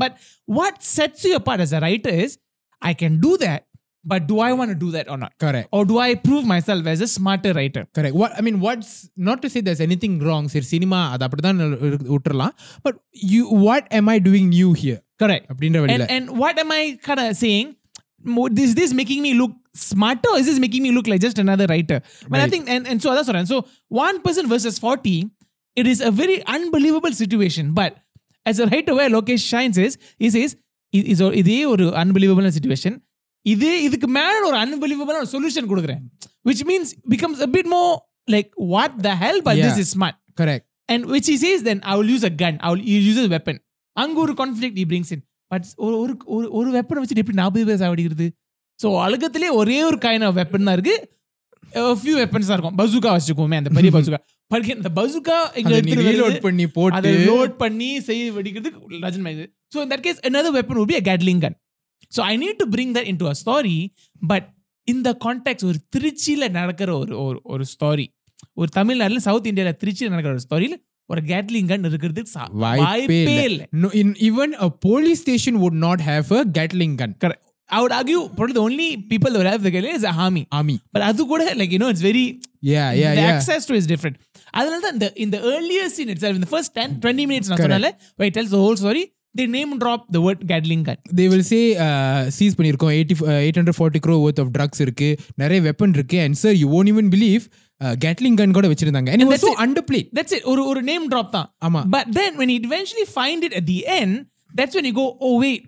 [0.05, 2.39] But what sets you apart as a writer is
[2.83, 3.67] I can do that,
[4.05, 5.33] but do I want to do that or not?
[5.39, 5.69] Correct.
[5.73, 7.87] Or do I prove myself as a smarter writer?
[7.95, 8.15] Correct.
[8.15, 10.49] What I mean, what's not to say there's anything wrong.
[10.49, 15.01] Sir, cinema utrala, but you what am I doing new here?
[15.19, 15.47] Correct.
[15.49, 17.77] And, and what am I kind of saying?
[18.59, 19.53] Is this making me look
[19.86, 21.98] smarter or is this making me look like just another writer?
[22.30, 22.54] But I Right.
[22.54, 23.60] think, and, and so that's what I'm so
[24.04, 25.16] one person versus 40,
[25.78, 27.66] it is a very unbelievable situation.
[27.74, 27.92] But
[28.46, 30.52] as a writer where Lokesh shines is, he says,
[30.94, 32.94] "E- is இதே ஒரு unbelievable situation.
[33.46, 36.02] இதே இதுக்கு மேல ஒரு unbelievable ஒரு solution கொடுக்குறேன்
[36.50, 37.92] which means becomes a bit more
[38.28, 39.84] like what the hell but this Yeah.
[39.84, 42.84] is smart correct and which he says then I will use a gun I will
[42.92, 43.58] he uses a weapon
[43.98, 47.64] அங்க ஒரு conflict he brings in but ஒரு ஒரு ஒரு ஒரு வெப்பனை வச்சுட்டு எப்படி நாற்பது
[47.70, 48.28] பேர் சாவடிக்கிறது
[48.81, 50.97] ஸோ உலகத்திலே ஒரே ஒரு கைண்ட் ஆஃப் வெப்பன் தான் இருக்கு.
[51.97, 52.77] ஃபியூ வெப்பன்ஸ் தான் இருக்கும்.
[52.79, 54.19] பசுகா வச்சுக்கோமே அந்த பெரிய பசுகா
[54.51, 59.45] பட் இந்த பசுகா அதை எடுத்துட்டு ரீலோட் பண்ணி அதை போட்டு லோட் பண்ணி செய்ய வெடிக்கிறதுக்கு ரஜன் மைது
[59.75, 61.55] so that case another weapon would be a gatling gun.
[62.13, 63.79] So I need to bring that into a story
[64.23, 64.47] but
[64.89, 68.07] இந்த கான்டாக்ட் ஒரு திருச்சியில நடக்கிற ஒரு ஒரு ஒரு ஸ்டாரி
[68.55, 70.77] ஒரு தமிழ்நாட்டுல சவுத் இந்தியால திருச்சியில நடக்கிற ஒரு ஸ்டாரியில
[71.11, 73.63] ஒரு கேட்லிங் கன் இருக்கிறதுக்கு சா- வாய்ப்பே இல்ல.
[73.77, 76.31] No, in even a police station would not have
[77.71, 80.47] I would argue probably the only people that would have the Kelly is Hami.
[80.49, 80.81] Hami.
[80.93, 82.41] But Adu Koda, like, you know, it's very.
[82.63, 83.33] Yeah, yeah, the yeah.
[83.33, 84.17] access to is different.
[84.59, 87.89] அதனால தான் இந்த இந்த earlier scene itself, in the first 10, 20 minutes, நான் சொன்னால,
[88.17, 89.03] where he tells the whole story,
[89.35, 91.61] they name drop the word gatling gun they will say
[92.37, 95.09] seize பண்ணியிருக்கோம் eighty eight hundred forty crore worth of drugs இருக்கு
[95.43, 97.45] நிறைய weapon இருக்கு and sir you won't even believe
[98.07, 101.33] gatling gun கூட வச்சிருந்தாங்க and it so under play that's it ஒரு ஒரு name drop
[101.39, 104.15] தான் ஆமா but then when he eventually find it at the end
[104.61, 105.67] that's when you go oh wait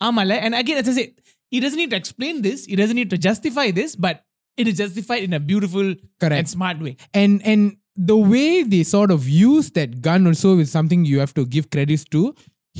[0.00, 1.06] ஆமால and again as I say,
[1.52, 4.16] he doesn't need to explain this, he doesn't need to justify this, but
[4.58, 5.86] it is justified in a beautiful
[6.22, 6.38] Correct.
[6.40, 6.94] and smart way.
[7.22, 7.62] and and
[8.10, 11.64] the way they sort of use that gun also is something you have to give
[11.74, 12.20] credits to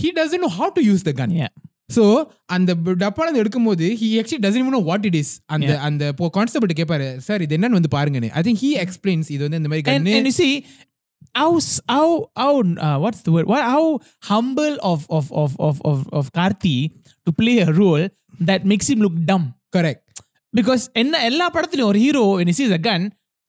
[0.03, 1.51] he doesn't know how to use the gun Yeah.
[1.97, 2.05] so
[2.55, 2.71] அந்த
[3.03, 5.85] டப்பால இருந்து எடுக்கும்போது he actually doesn't even know what it is அந்த Yeah.
[5.89, 6.05] அந்த
[6.39, 9.85] constable கேட்பாரு sir இது என்னன்னு வந்து பாருங்கன்னு i think he explains இது வந்து இந்த மாதிரி
[9.97, 10.53] and, gun and you see
[11.41, 12.07] how s- how
[12.43, 12.53] how
[12.87, 13.85] uh, what's the word what, how
[14.33, 16.79] humble of of of of of of Karthi
[17.27, 18.05] to play a role
[18.41, 19.45] that makes him look dumb
[19.77, 20.05] correct
[20.55, 23.03] because என்ன எல்லா படத்துலயும் ஒரு hero when he sees a gun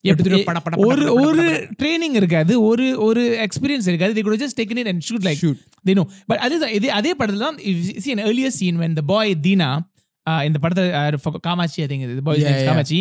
[0.04, 4.14] எடுத்துட்டு பட, பட, பட, ஒரு பட, பட, ஒரு பட, ட்ரைனிங் இருக்காது ஒரு ஒரு எக்ஸ்பீரியன்ஸ் இருக்காது
[4.16, 6.74] they could have just taken it and shoot like shoot they know but அதே தான்
[6.78, 9.70] இதே அதே படத்துல தான் if you see an earlier scene when the boy Dina
[10.28, 12.70] uh, இந்த படத்துல uh, for Kamakshi I think the boy's Yeah, name is yeah.
[12.72, 13.00] Kamakshi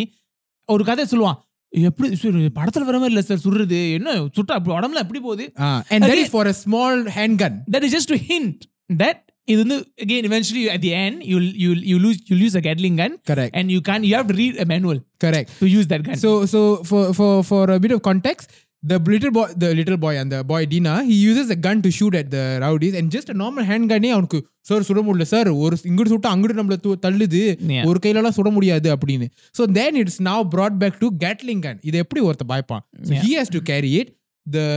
[0.69, 1.39] ஒரு கதை சொல்லுவான்
[1.73, 5.77] எப்படி sir, படத்துல வர மாதிரி இல்ல சார் சுடுறது என்ன சுட்டா அப்படி உடம்புல எப்படி போகுது Ah,
[5.93, 8.57] and that Again- is for a small handgun that is just to hint
[9.03, 12.65] that இது வந்து again eventually at the end you'll you'll you lose you'll use a
[12.67, 15.87] Gatling gun correct and you can't you have to read a manual correct to use
[15.93, 18.45] that gun so so for for for a bit of context
[18.83, 21.91] the little boy the little boy and the boy Dina he uses a gun to
[21.97, 25.75] shoot at the rowdies and just a normal handgun அவனுக்கு sir சுட முடியல sir ஒரு
[25.89, 27.41] இங்கிட்டு சுட்டா அங்கிட்டு நம்மள து- தள்ளுது
[27.75, 27.85] Yeah.
[27.89, 29.27] ஒரு கையிலலாம் சுட முடியாது அப்படின்னு
[29.57, 33.23] so then it's now brought back to Gatling gun இது எப்படி ஒருத்த பாய்ப்பான் so Yeah.
[33.25, 34.09] he has to carry it
[34.47, 34.67] the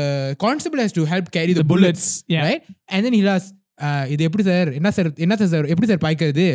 [0.44, 2.44] constable has to help carry the, The bullets, bullets, yeah.
[3.88, 6.48] uh, இது எப்படி சார் என்ன சார் என்ன சார் எப்படி sir பாய்க்கிறது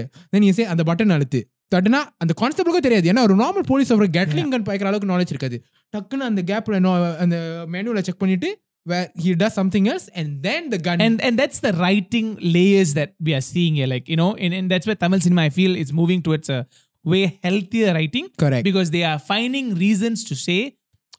[0.48, 1.40] you say அந்த பட்டன் அழுத்து
[1.74, 5.58] தட்டுனா அந்த கான்ஸ்டபிளுக்கும் தெரியாது ஏன்னா ஒரு நார்மல் போலீஸ் அவர் கேட்லிங் கன் பாய்க்கிற அளவுக்கு நாலேஜ் இருக்காது
[5.94, 6.78] டக்குன்னு அந்த கேப்ல
[7.24, 7.38] அந்த
[7.74, 8.50] மெனுல செக் பண்ணிட்டு
[8.86, 12.90] where he does something else and then the gun and and that's the writing layers
[12.98, 15.52] that we are seeing here like you know and, and that's where tamil cinema i
[15.56, 16.60] feel is moving towards a
[17.04, 20.60] way healthier writing correct because they are finding reasons to say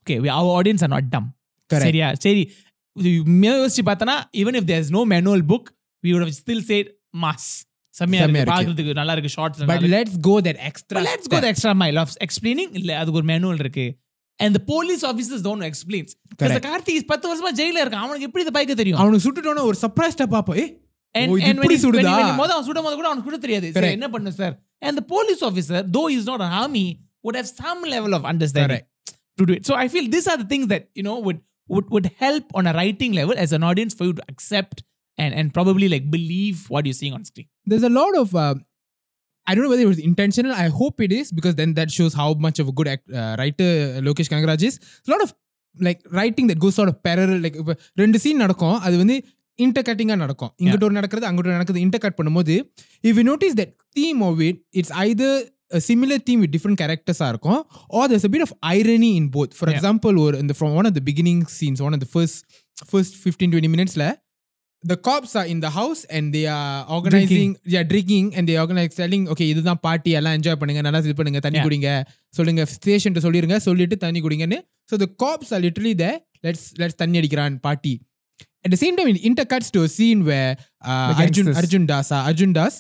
[0.01, 1.27] okay we, our audience are not dumb
[1.71, 1.85] Correct.
[1.87, 2.43] சரியா சரி
[3.45, 5.65] யோசிச்சு பார்த்தனா even if there's no manual book
[6.06, 6.86] we would have still said
[7.24, 7.44] mass
[7.94, 8.52] செம்மையா செம்மையா இருக்கு இருக்கு.
[8.52, 11.98] பாக்குறதுக்கு நல்லா இருக்கு shorts but let's go that extra But let's go the extra mile
[12.02, 13.86] of explaining இல்ல அதுக்கு ஒரு மேனுவல் இருக்கு
[14.40, 16.10] and the police officers don't know explains
[16.42, 16.64] Correct.
[16.68, 20.60] Karthik பத்து வருஷமா ஜெயில இருக்கான் அவனுக்கு எப்படி இதை பாய்க்க தெரியும் அவனுக்கு சுட்டுட்டோன்னு ஒரு சர்ப்ரைஸ்டா பாப்போம்
[20.62, 20.66] ஏ
[21.14, 22.10] And, ஓ, இது and when, இப்படி he, when, சுடுதா?
[22.10, 23.96] he, when he மொத அவன் சுடும் போது கூட அவனுக்கு கூட தெரியாது சரி, Correct.
[23.98, 24.54] என்ன பண்ணு sir
[24.86, 26.84] and the police officer though he's not an army
[27.24, 28.84] would have some level of understanding
[29.38, 31.86] to do it so i feel these are the things that you know would would,
[31.94, 34.78] would help on a writing level as an audience for you to accept
[35.18, 38.54] and and probably like believe what you're seeing on screen there's a lot of uh,
[39.46, 40.52] I don't know whether it was intentional.
[40.64, 43.34] I hope it is because then that shows how much of a good act, uh,
[43.40, 43.70] writer
[44.06, 44.74] Lokesh Kangaraj is.
[45.08, 45.30] A lot of
[45.86, 47.40] like writing that goes sort of parallel.
[47.46, 49.16] Like இப்ப ரெண்டு scene நடக்கும் அது வந்து
[49.58, 52.54] இன்டர்கட்டிங்காக நடக்கும் இங்கிட்ட ஒரு நடக்கிறது அங்கிட்ட ஒரு நடக்குது இன்டர்கட் பண்ணும்போது
[53.10, 55.32] if you notice that theme of it it's either
[55.78, 57.60] a similar theme with different characters ஆ இருக்கும்
[57.96, 59.76] or there's a bit of irony in both for Yeah.
[59.76, 62.38] example or in the from one of the beginning scenes one of the first
[62.92, 64.10] first 15 20 minutes la
[64.84, 68.94] the cops are in the house and they are organizing yeah drinking and they organize
[69.02, 71.66] telling okay இதுதான் party எல்லாம் enjoy பண்ணுங்க நல்லா இது பண்ணுங்க தண்ணி Yeah.
[71.68, 71.90] குடிங்க
[72.38, 74.58] சொல்லுங்க station சொல்லிருங்க சொல்லிட்டு தண்ணி குடிங்கன்னு
[74.90, 77.94] so the cops are literally there let's let's தண்ணி அடிக்கிறான் party
[78.66, 80.50] at the same time it intercuts to a scene where
[80.90, 81.56] uh, The Arjun gangsters.
[81.62, 82.74] Arjun Das uh, Arjun Das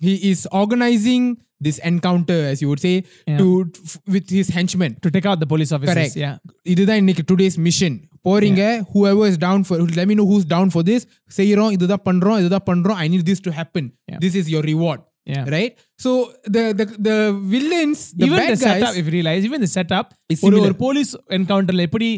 [0.00, 1.24] he is organizing
[1.60, 3.38] this encounter as you would say Yeah.
[3.40, 3.46] to
[3.84, 6.16] f- with his henchmen to take out the police officers Correct.
[6.16, 6.34] yeah
[6.74, 7.96] இதுதான் இன்னைக்கு today's mission
[8.28, 8.62] போறீங்க
[8.92, 11.02] whoever is down for let me know who's down for this
[11.38, 14.20] செய்யறோம் இதுதான் பண்றோம் இதுதான் பண்றோம் i need this to happen Yeah.
[14.24, 15.72] this is your reward yeah right
[16.04, 16.10] so
[16.54, 17.16] the the the
[17.52, 20.54] villains the even bad the guys setup if you realize even the setup is ஒரு
[20.54, 20.64] similar.
[20.66, 22.08] ஒரு police என்கவுண்டர்ல எப்படி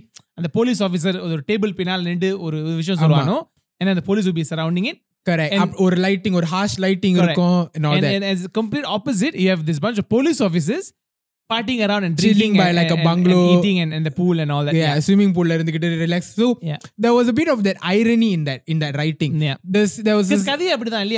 [0.40, 3.36] அந்த police officer ஒரு table பின்னால் நின்று ஒரு விஷயம் சொல்லுவானோ
[3.80, 5.53] and அந்த police will be surrounding it Correct.
[5.53, 8.03] And, or lighting or harsh lighting and all that.
[8.03, 10.93] And as a complete opposite, you have this bunch of police officers
[11.51, 14.73] partying around and drinking by like a bungalow, eating and, the pool and all that.
[14.73, 16.35] Yeah, swimming pool to relax.
[16.35, 16.77] So yeah.
[16.97, 19.41] there was a bit of that irony in that in that writing.
[19.41, 20.39] Yeah, There's, there was this.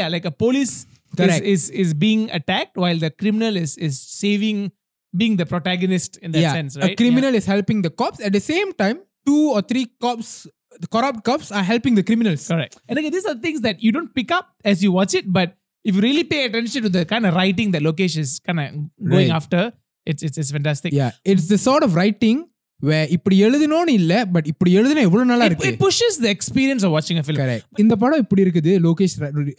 [0.09, 0.87] Like a police
[1.17, 4.71] is, is, being attacked while the criminal is is saving
[5.15, 6.77] being the protagonist in that sense.
[6.77, 6.91] Right?
[6.91, 9.01] A criminal is helping the cops at the same time.
[9.25, 10.47] Two or three cops
[10.83, 13.91] the corrupt cops are helping the criminals correct and again these are things that you
[13.97, 15.49] don't pick up as you watch it but
[15.85, 18.67] if you really pay attention to the kind of writing that Lokesh is kind of
[19.13, 19.37] going Right.
[19.39, 19.61] after
[20.07, 22.39] it's, it's it's fantastic yeah it's the sort of writing
[22.79, 26.83] where இப்படி எழுதணும்னு இல்ல but இப்படி எழுதுனா எவ்வளவு நல்லா it, இருக்கு it pushes the experience
[26.87, 29.15] of watching a film correct இந்த படம் இப்படி இருக்குது Lokesh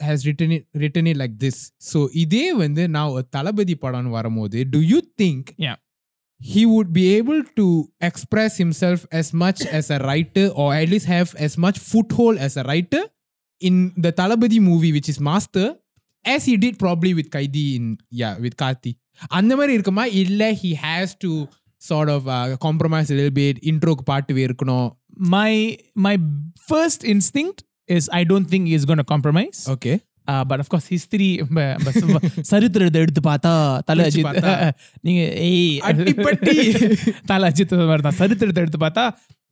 [0.08, 1.60] has written it written it like this
[1.92, 5.76] so இதே வந்து நான் ஒரு தளபதி படம்னு வரும்போது do you think Yeah.
[6.52, 7.66] he would be able to
[8.08, 12.56] express himself as much as a writer or at least have as much foothold as
[12.58, 13.02] a writer
[13.60, 15.66] in the Thalapathy movie, which is Master,
[16.24, 18.92] as he did probably with Kaidi in, yeah, with Karthi.
[19.38, 20.04] அந்த மாதிரி இருக்குமா
[20.64, 21.32] he has to
[21.90, 24.96] sort of uh, compromise a little bit, இன்ட்ரோக்கு பாட்டு to.
[25.34, 25.50] my
[26.06, 26.14] my
[26.70, 27.58] first instinct
[27.96, 29.58] is I don't think he's going to compromise.
[29.74, 29.96] Okay.
[30.50, 31.28] But of course history
[32.52, 33.52] சரித்திரத்தை எடுத்து பார்த்தா
[33.88, 34.40] தல அஜித்
[35.06, 35.80] நீங்க ஏய்
[37.32, 39.04] தல அஜித் மாதிரி தான் சரித்திரத்தை எடுத்து பார்த்தா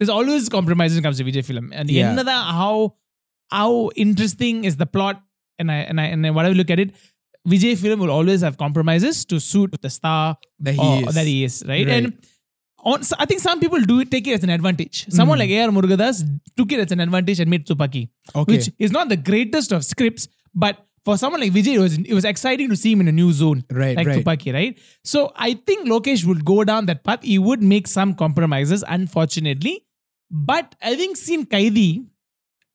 [0.04, 2.82] is always compromise comes Vijay film and என்னதான் how
[3.50, 5.20] how interesting is the plot
[6.38, 6.94] what look at it
[7.54, 10.28] Vijay film will always have compromises to suit the star
[10.68, 12.10] that he is right and
[12.84, 15.06] On, I think some people do it, take it as an advantage.
[15.08, 15.42] Someone mm.
[15.42, 15.68] like A.R.
[15.68, 16.16] Murugadoss
[16.56, 18.52] took it as an advantage and made Thuppakki, okay.
[18.52, 22.14] which is not the greatest of scripts, but for someone like Vijay, it was it
[22.14, 23.96] was exciting to see him in a new zone, right?
[23.96, 24.24] Like right.
[24.24, 24.78] Thuppakki, right?
[25.04, 27.22] So I think Lokesh would go down that path.
[27.22, 29.84] He would make some compromises, unfortunately.
[30.30, 32.06] But having seen Kaidi,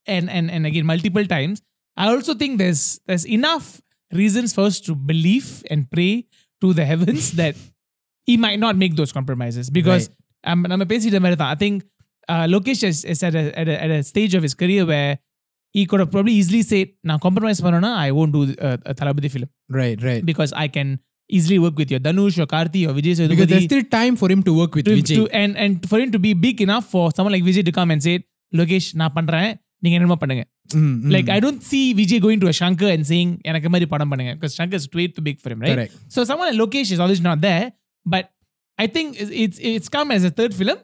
[0.06, 1.62] and and and again multiple times,
[1.96, 6.26] I also think there's there's enough reasons for us to believe and pray
[6.62, 7.56] to the heavens that
[8.26, 10.18] he might not make those compromises because right.
[10.44, 11.48] I'm I'm a basic marathon.
[11.48, 11.86] I think
[12.28, 15.20] uh, Lokesh is, is at, a, at a at a stage of his career where
[15.72, 19.32] he could have probably easily said, now compromise Marana, I won't do uh, a Thalapathy
[19.32, 19.50] film.
[19.70, 20.26] Right, right.
[20.26, 21.00] Because I can
[21.30, 23.14] easily work with your Dhanush, or Karthi or Vijay.
[23.16, 25.16] Sethupathi because there's still time for him to work with Vijay.
[25.16, 27.92] To, and, and for him to be big enough for someone like Vijay to come
[27.92, 30.46] and say, Lokesh, na pandrae, ning pandanga.
[30.70, 31.12] Mm-hmm.
[31.12, 34.36] Like, I don't see Vijay going to a Shankar and saying, Yanakamari padam pandanga.
[34.36, 35.92] Because Shankar is way too big for him, right?
[36.08, 37.74] So someone like Lokesh is always not there.
[38.06, 38.32] But
[38.78, 40.78] I think it's, it's come as a third film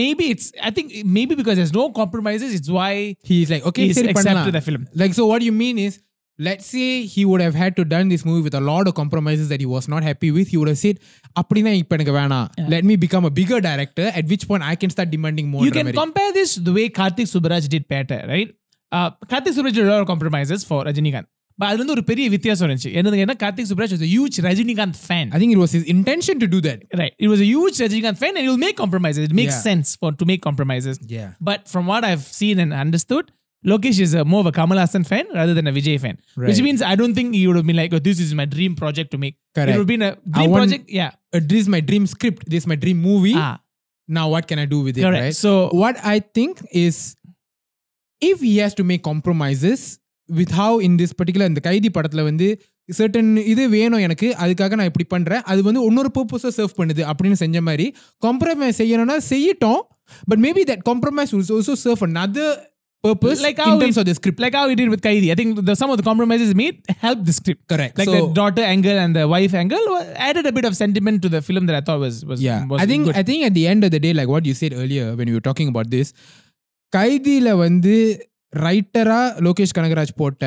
[0.00, 3.98] maybe it's I think maybe because there's no compromises, it's why he's like okay, he's
[4.14, 4.88] accepted the film.
[4.94, 6.00] Like so, what you mean is
[6.38, 9.48] let's say he would have had to done this movie with a lot of compromises
[9.50, 10.98] that he was not happy with he would have said
[11.38, 14.10] அப்படினா let me become a bigger director.
[14.22, 17.30] At which point i can start demanding more you can compare this the way Karthik
[17.34, 18.50] Subbaraj did better right?
[18.90, 21.26] Uh, Karthik Subbaraj did a lot of compromises for rajinikanth.
[21.58, 25.30] But அது வந்து ஒரு பெரிய வித்தியாசம் இருந்துச்சு என்னது என்ன Karthik Subbaraj was huge Rajinikanth fan
[25.36, 28.20] I think it was is intention to to that right it was a huge Rajinikanth
[28.22, 31.00] fan and it will make compromises it makes sense for to make compromises
[31.50, 33.30] but from what I seen and understood
[33.64, 36.82] Lokesh is more of a Kamal Haasan fan rather than a Vijay fan, which means
[36.82, 39.18] I don't think he would have been like, "Oh, this is my dream project to
[39.18, 39.70] make." Correct.
[39.70, 40.90] It would have been a dream project.
[40.90, 42.42] Yeah, this is my dream script.
[42.46, 43.34] This is my dream movie.
[43.44, 43.54] Ah.
[44.08, 45.02] Now, what can I do with it?
[45.02, 45.24] Correct.
[45.24, 45.34] Right.
[45.34, 47.16] So, what I think is,
[48.22, 49.98] if he has to make compromises,
[50.29, 52.47] with how in this particular இந்த கைதி படத்துல வந்து
[52.89, 57.37] certain இது வேணும் எனக்கு அதுக்காக நான் இப்படி பண்றேன் அது வந்து இன்னொரு பர்பஸை சர்வ் பண்ணுது அப்படின்னு
[57.43, 57.85] செஞ்ச மாதிரி
[58.25, 59.81] காம்ப்ரமைஸ் செய்யணும்னா செய்யட்டும்
[60.31, 62.49] but maybe that compromise will also serve another
[63.03, 65.27] purpose Like in how terms it- of the script like how he did with Kaidi,
[65.33, 67.61] I think the, some of the compromises made helped the script.
[67.73, 70.73] correct like so, the daughter angle and the wife angle wa- added a bit of
[70.81, 73.17] sentiment to the film that I thought was was, yeah was i think good.
[73.21, 75.35] i think at the end of the day like what you said earlier when we
[75.39, 76.09] were talking about this
[76.93, 77.95] கைதியில வந்து
[78.65, 80.45] ரைட்டரா லோகேஷ் கனகராஜ் போட்ட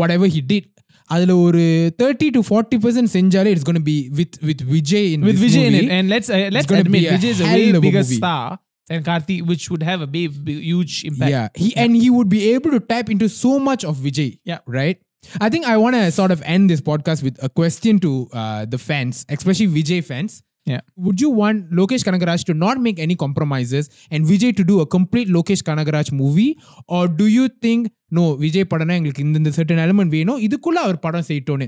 [0.00, 0.68] what ever he did
[1.14, 1.62] அதுல ஒரு
[2.00, 5.74] thirty to forty percent செஞ்சாலே it's gonna be with with Vijay in with Vijay in
[5.80, 7.80] it, and let's uh, let's gonna admit be a Vijay is a hell way of
[7.80, 8.20] a bigger movie.
[8.22, 8.44] star
[8.90, 11.32] than Karthi, which would have a big, big huge impact.
[11.34, 14.30] Yeah, he and he would be able to tap into so much of Vijay.
[14.50, 14.60] Yeah.
[14.78, 14.98] right.
[15.46, 18.62] I think I want to sort of end this podcast with a question to uh,
[18.72, 20.32] the fans, especially Vijay fans.
[20.66, 20.82] Yeah.
[20.96, 24.86] Would you want Lokesh Kanagaraj to not make any compromises and Vijay to do a
[24.86, 26.50] complete Lokesh Kanagaraj movie,
[26.88, 27.80] or do you think
[28.10, 31.66] no Vijay படம்னா எங்களுக்கு இந்த இந்த certain element வேணும் இதுக்குள்ள அவர் படம் செய்யட்டோன்னு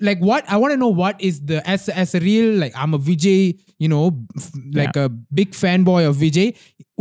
[0.00, 2.92] like what I want to know what is the as as a real like I'm
[2.92, 3.38] a Vijay
[3.82, 4.02] you know
[4.40, 4.50] f-
[4.80, 5.06] like a
[5.38, 6.48] big fanboy of Vijay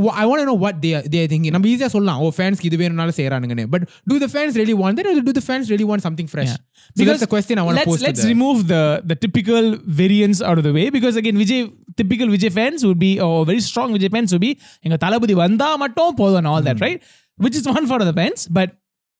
[0.03, 2.30] wha- I want to know what they are they are thinking நம்ம ஈஸியா சொல்லலாம் ஓ
[2.38, 5.65] ஃபேன்ஸ்க்கு இது வேணும்னாலும் செய்யறானுங்கன்னு but do the fans really want that or do the fans
[5.73, 6.61] really want something fresh Yeah.
[6.97, 9.17] so that's the question I want to let's pose to let's the, remove the the
[9.26, 9.67] typical
[10.01, 11.59] variants out of the way because again Vijay
[12.01, 14.53] typical Vijay fans would be or very strong Vijay fans would be
[14.88, 16.99] எங்க தளபதி வந்தா மட்டும் போதும் and all that right
[17.45, 18.69] which is one part of the fans but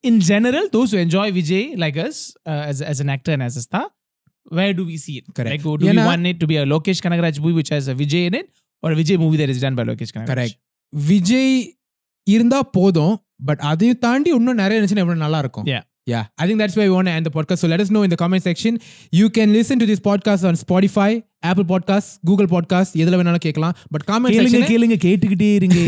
[0.03, 3.55] in general those who enjoy Vijay like us uh, as as an actor and as
[3.55, 3.85] a star
[4.57, 5.25] where do we see it?
[5.37, 5.51] Correct.
[5.55, 7.95] Like, do we ஏன்னா- want it to be a Lokesh Kanagaraj movie which has a
[7.95, 8.47] Vijay in it,
[8.83, 10.31] or a Vijay movie that is done by Lokesh Kanagaraj?
[10.31, 10.57] Correct
[10.93, 11.53] Vijay
[12.27, 13.13] இருந்தா போதும்
[13.45, 15.67] but அதையும் தாண்டி இன்னும் நிறைய இருந்துச்சுன்னா எவ்வளவு நல்லா இருக்கும்
[16.11, 17.59] yeah, I think that's where we want to end the podcast.
[17.59, 18.79] So let us know in the comment section.
[19.19, 21.11] You can listen to this podcast on Spotify,
[21.49, 25.79] Apple podcast Google podcast எதில் வேணாலும் கேட்கலாம் but comment section கேளுங்க கேட்டுக்கிட்டே இருங்க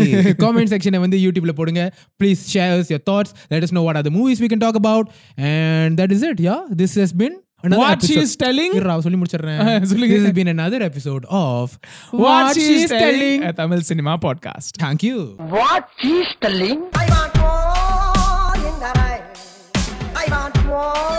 [0.44, 1.84] comment செக்ஷனை வந்து யூடியூப்ல போடுங்க
[2.22, 5.10] please shares your thoughts let us know what are the movies we can talk about
[5.52, 8.72] and that is it yeah this has been What she is telling
[9.04, 11.78] சொல்லி முடிச்சிடுறேன் This has been another episode of
[12.24, 14.82] What she is telling a Tamil cinema podcast.
[14.86, 15.20] Thank you.
[15.58, 17.63] What she is telling I want more
[20.76, 21.13] 아!